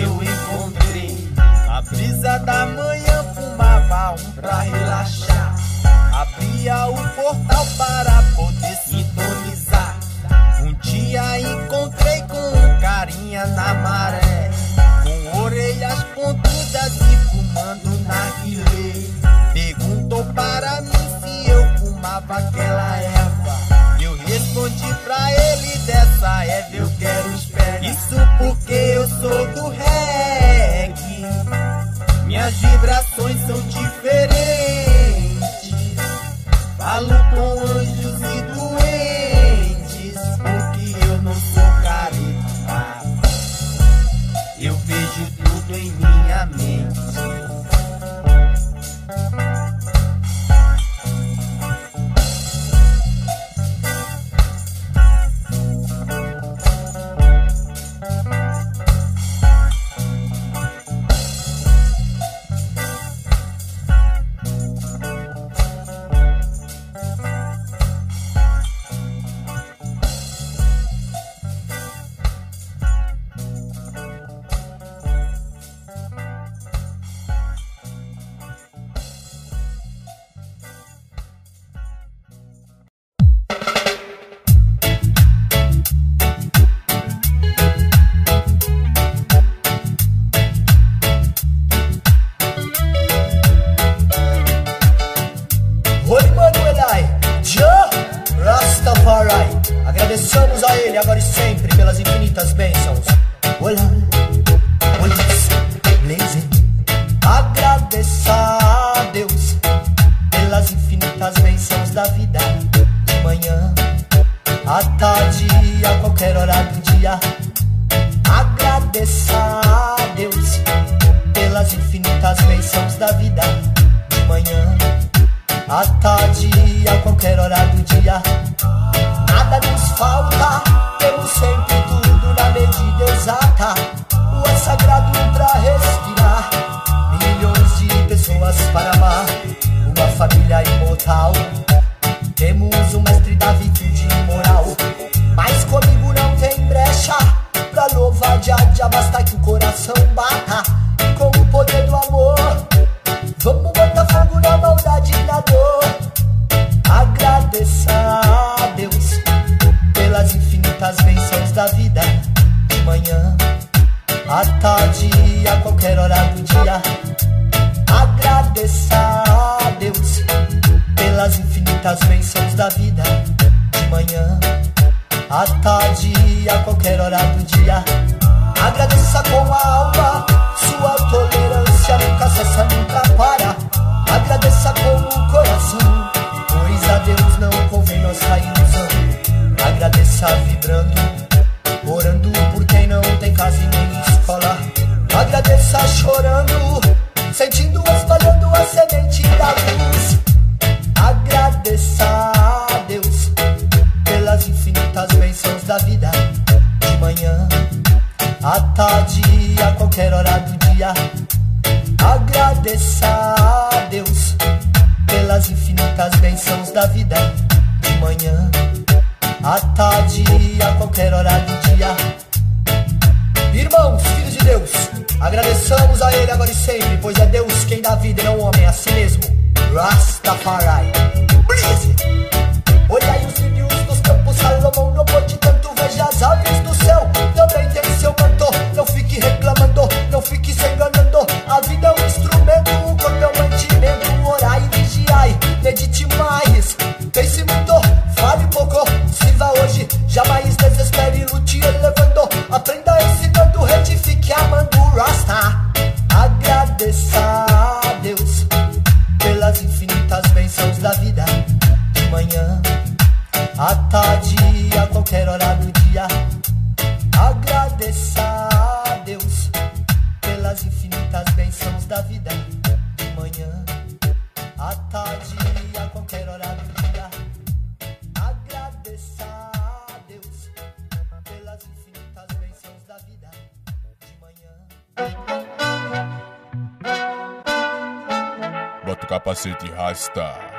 capacete 289.25 289.71
rasta. 289.71 290.54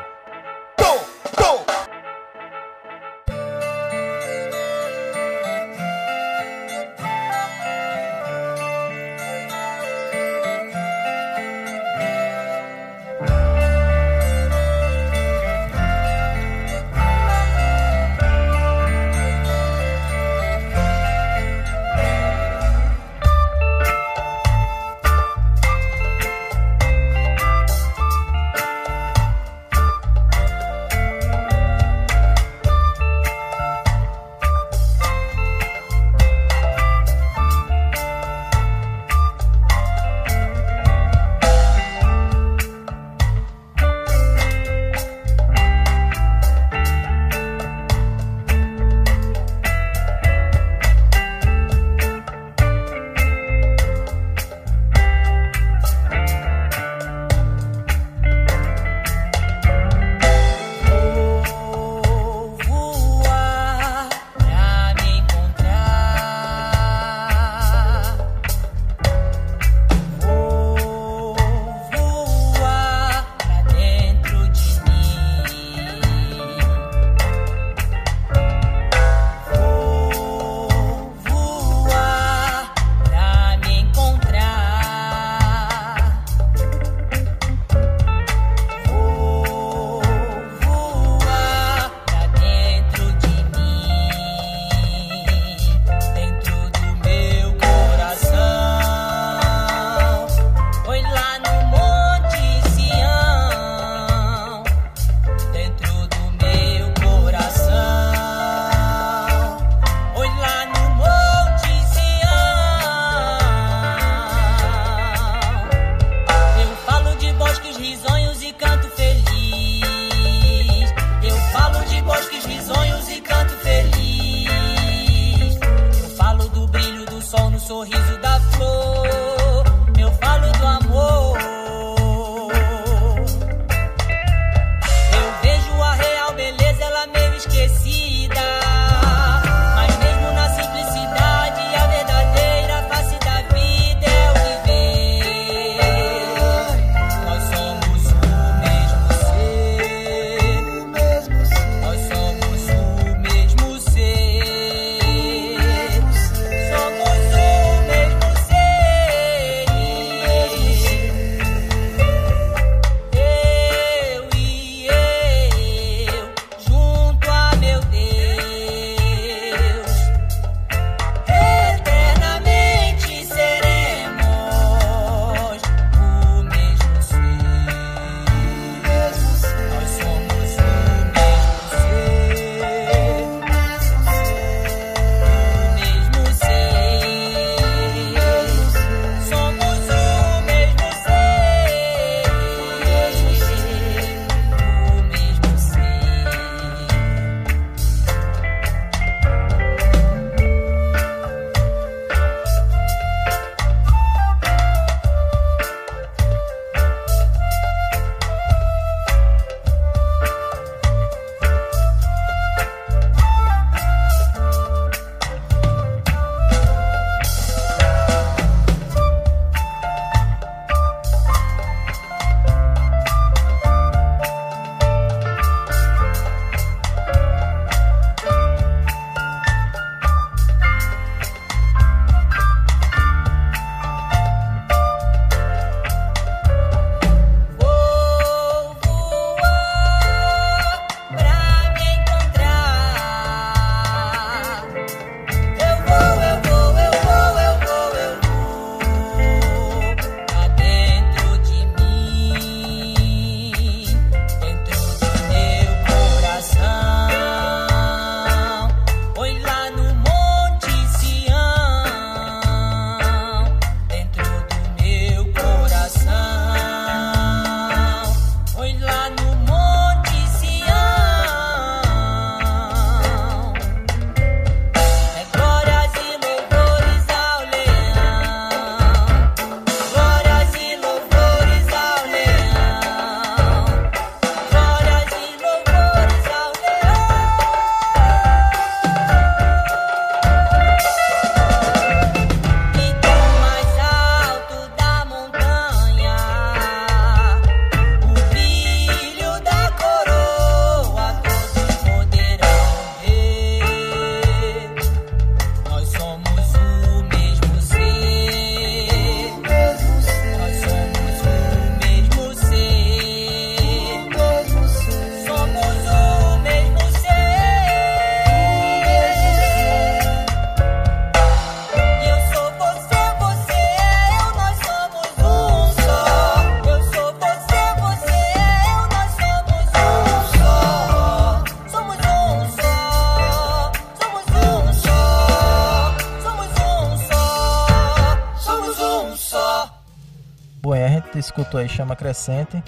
Escutou 341.27 341.61
aí 341.61 341.69
Chama 341.69 341.97
Crescente. 341.97 342.63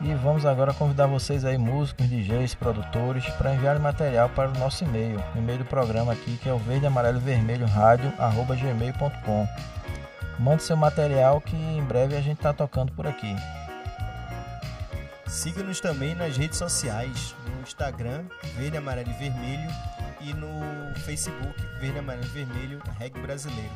E 0.00 0.14
vamos 0.14 0.46
agora 0.46 0.72
convidar 0.72 1.06
vocês 1.06 1.44
aí, 1.44 1.58
músicos, 1.58 2.08
DJs, 2.08 2.54
produtores, 2.54 3.24
para 3.34 3.54
enviar 3.54 3.78
material 3.78 4.30
para 4.30 4.48
o 4.48 4.58
nosso 4.58 4.82
e-mail, 4.82 5.22
o 5.34 5.38
e-mail 5.38 5.58
do 5.58 5.64
programa 5.66 6.12
aqui, 6.12 6.38
que 6.38 6.48
é 6.48 6.52
o 6.52 6.58
verde, 6.58 6.86
amarelo, 6.86 7.20
vermelho, 7.20 7.66
rádio, 7.66 8.10
arroba 8.18 8.56
gmail.com. 8.56 9.46
Mande 10.38 10.62
seu 10.62 10.76
material 10.76 11.38
que 11.42 11.54
em 11.54 11.82
breve 11.84 12.16
a 12.16 12.20
gente 12.20 12.38
está 12.38 12.52
tocando 12.52 12.92
por 12.92 13.06
aqui. 13.06 13.36
Siga-nos 15.30 15.80
também 15.80 16.16
nas 16.16 16.36
redes 16.36 16.58
sociais, 16.58 17.36
no 17.46 17.62
Instagram, 17.62 18.24
Verde, 18.56 18.76
Amarelo 18.76 19.10
e 19.10 19.12
Vermelho, 19.12 19.70
e 20.20 20.34
no 20.34 20.92
Facebook, 21.04 21.54
Verde, 21.78 22.00
Amarelo 22.00 22.24
e 22.24 22.28
Vermelho, 22.28 22.82
Reg 22.98 23.16
Brasileiro. 23.20 23.70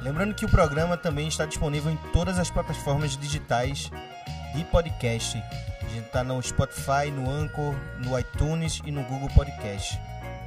Lembrando 0.00 0.32
que 0.32 0.44
o 0.44 0.48
programa 0.48 0.96
também 0.96 1.26
está 1.26 1.44
disponível 1.44 1.90
em 1.90 1.96
todas 2.12 2.38
as 2.38 2.50
plataformas 2.50 3.16
digitais 3.16 3.90
de 4.54 4.64
podcast. 4.66 5.36
A 5.82 5.88
gente 5.88 6.06
está 6.06 6.22
no 6.22 6.40
Spotify, 6.40 7.10
no 7.12 7.28
Anchor, 7.28 7.74
no 7.98 8.16
iTunes 8.16 8.80
e 8.84 8.92
no 8.92 9.02
Google 9.02 9.28
Podcast. 9.30 9.98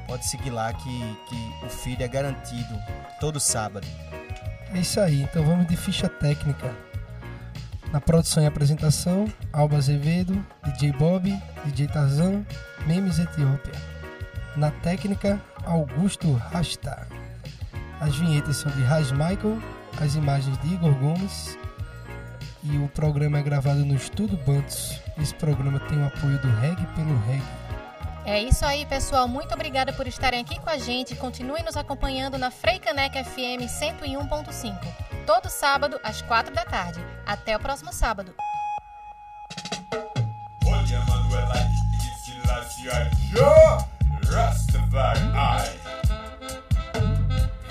Pode 0.08 0.26
seguir 0.26 0.52
lá 0.52 0.74
que, 0.74 1.18
que 1.28 1.66
o 1.66 1.70
feed 1.70 2.02
é 2.02 2.08
garantido 2.08 2.80
todo 3.20 3.42
sábado. 3.42 3.86
É 4.74 4.80
isso 4.80 5.02
aí, 5.02 5.24
então 5.24 5.44
vamos 5.44 5.68
de 5.68 5.76
ficha 5.76 6.08
técnica. 6.08 6.74
Na 7.92 8.02
produção 8.02 8.44
e 8.44 8.46
apresentação, 8.46 9.26
Alba 9.54 9.78
Azevedo, 9.78 10.46
DJ 10.64 10.92
Bob, 10.94 11.32
DJ 11.66 11.88
Tarzan, 11.88 12.46
Memes 12.86 13.20
Etiópia. 13.20 13.74
Na 14.56 14.72
técnica, 14.72 15.42
Augusto 15.66 16.34
Rasta. 16.34 17.08
As 18.00 18.16
vinhetas 18.16 18.58
são 18.58 18.72
de 18.72 18.84
Raj 18.84 19.12
Michael, 19.12 19.62
as 20.02 20.16
imagens 20.16 20.58
de 20.60 20.74
Igor 20.74 20.94
Gomes 20.96 21.58
e 22.68 22.78
o 22.78 22.88
programa 22.90 23.38
é 23.40 23.44
gravado 23.44 23.86
no 23.86 23.96
Estúdio 23.96 24.38
Bantos. 24.38 25.00
Esse 25.22 25.36
programa 25.36 25.80
tem 25.82 26.02
o 26.02 26.08
apoio 26.08 26.40
do 26.40 26.50
Reg 26.60 26.76
pelo 26.96 27.18
Reg. 27.26 27.44
É 28.26 28.42
isso 28.42 28.66
aí, 28.66 28.86
pessoal. 28.88 29.28
Muito 29.28 29.54
obrigada 29.54 29.94
por 29.94 30.08
estarem 30.08 30.42
aqui 30.42 30.60
com 30.60 30.70
a 30.70 30.78
gente. 30.78 31.16
Continue 31.16 31.62
nos 31.62 31.78
acompanhando 31.78 32.40
na 32.40 32.50
Freicaneca 32.50 33.24
FM 33.24 33.70
101.5. 33.70 34.76
Todo 35.28 35.48
sábado, 35.48 36.00
às 36.04 36.24
4 36.24 36.54
da 36.54 36.66
tarde. 36.66 37.00
Até 37.26 37.56
o 37.56 37.60
próximo 37.60 37.92
sábado. 37.92 38.36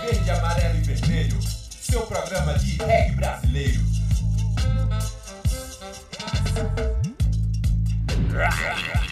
Verde, 0.01 0.31
amarelo 0.31 0.79
e 0.79 0.83
vermelho, 0.83 1.43
seu 1.43 2.03
programa 2.07 2.59
de 2.59 2.77
reggae 2.79 3.13
brasileiro. 3.13 3.81
Right. 8.31 9.01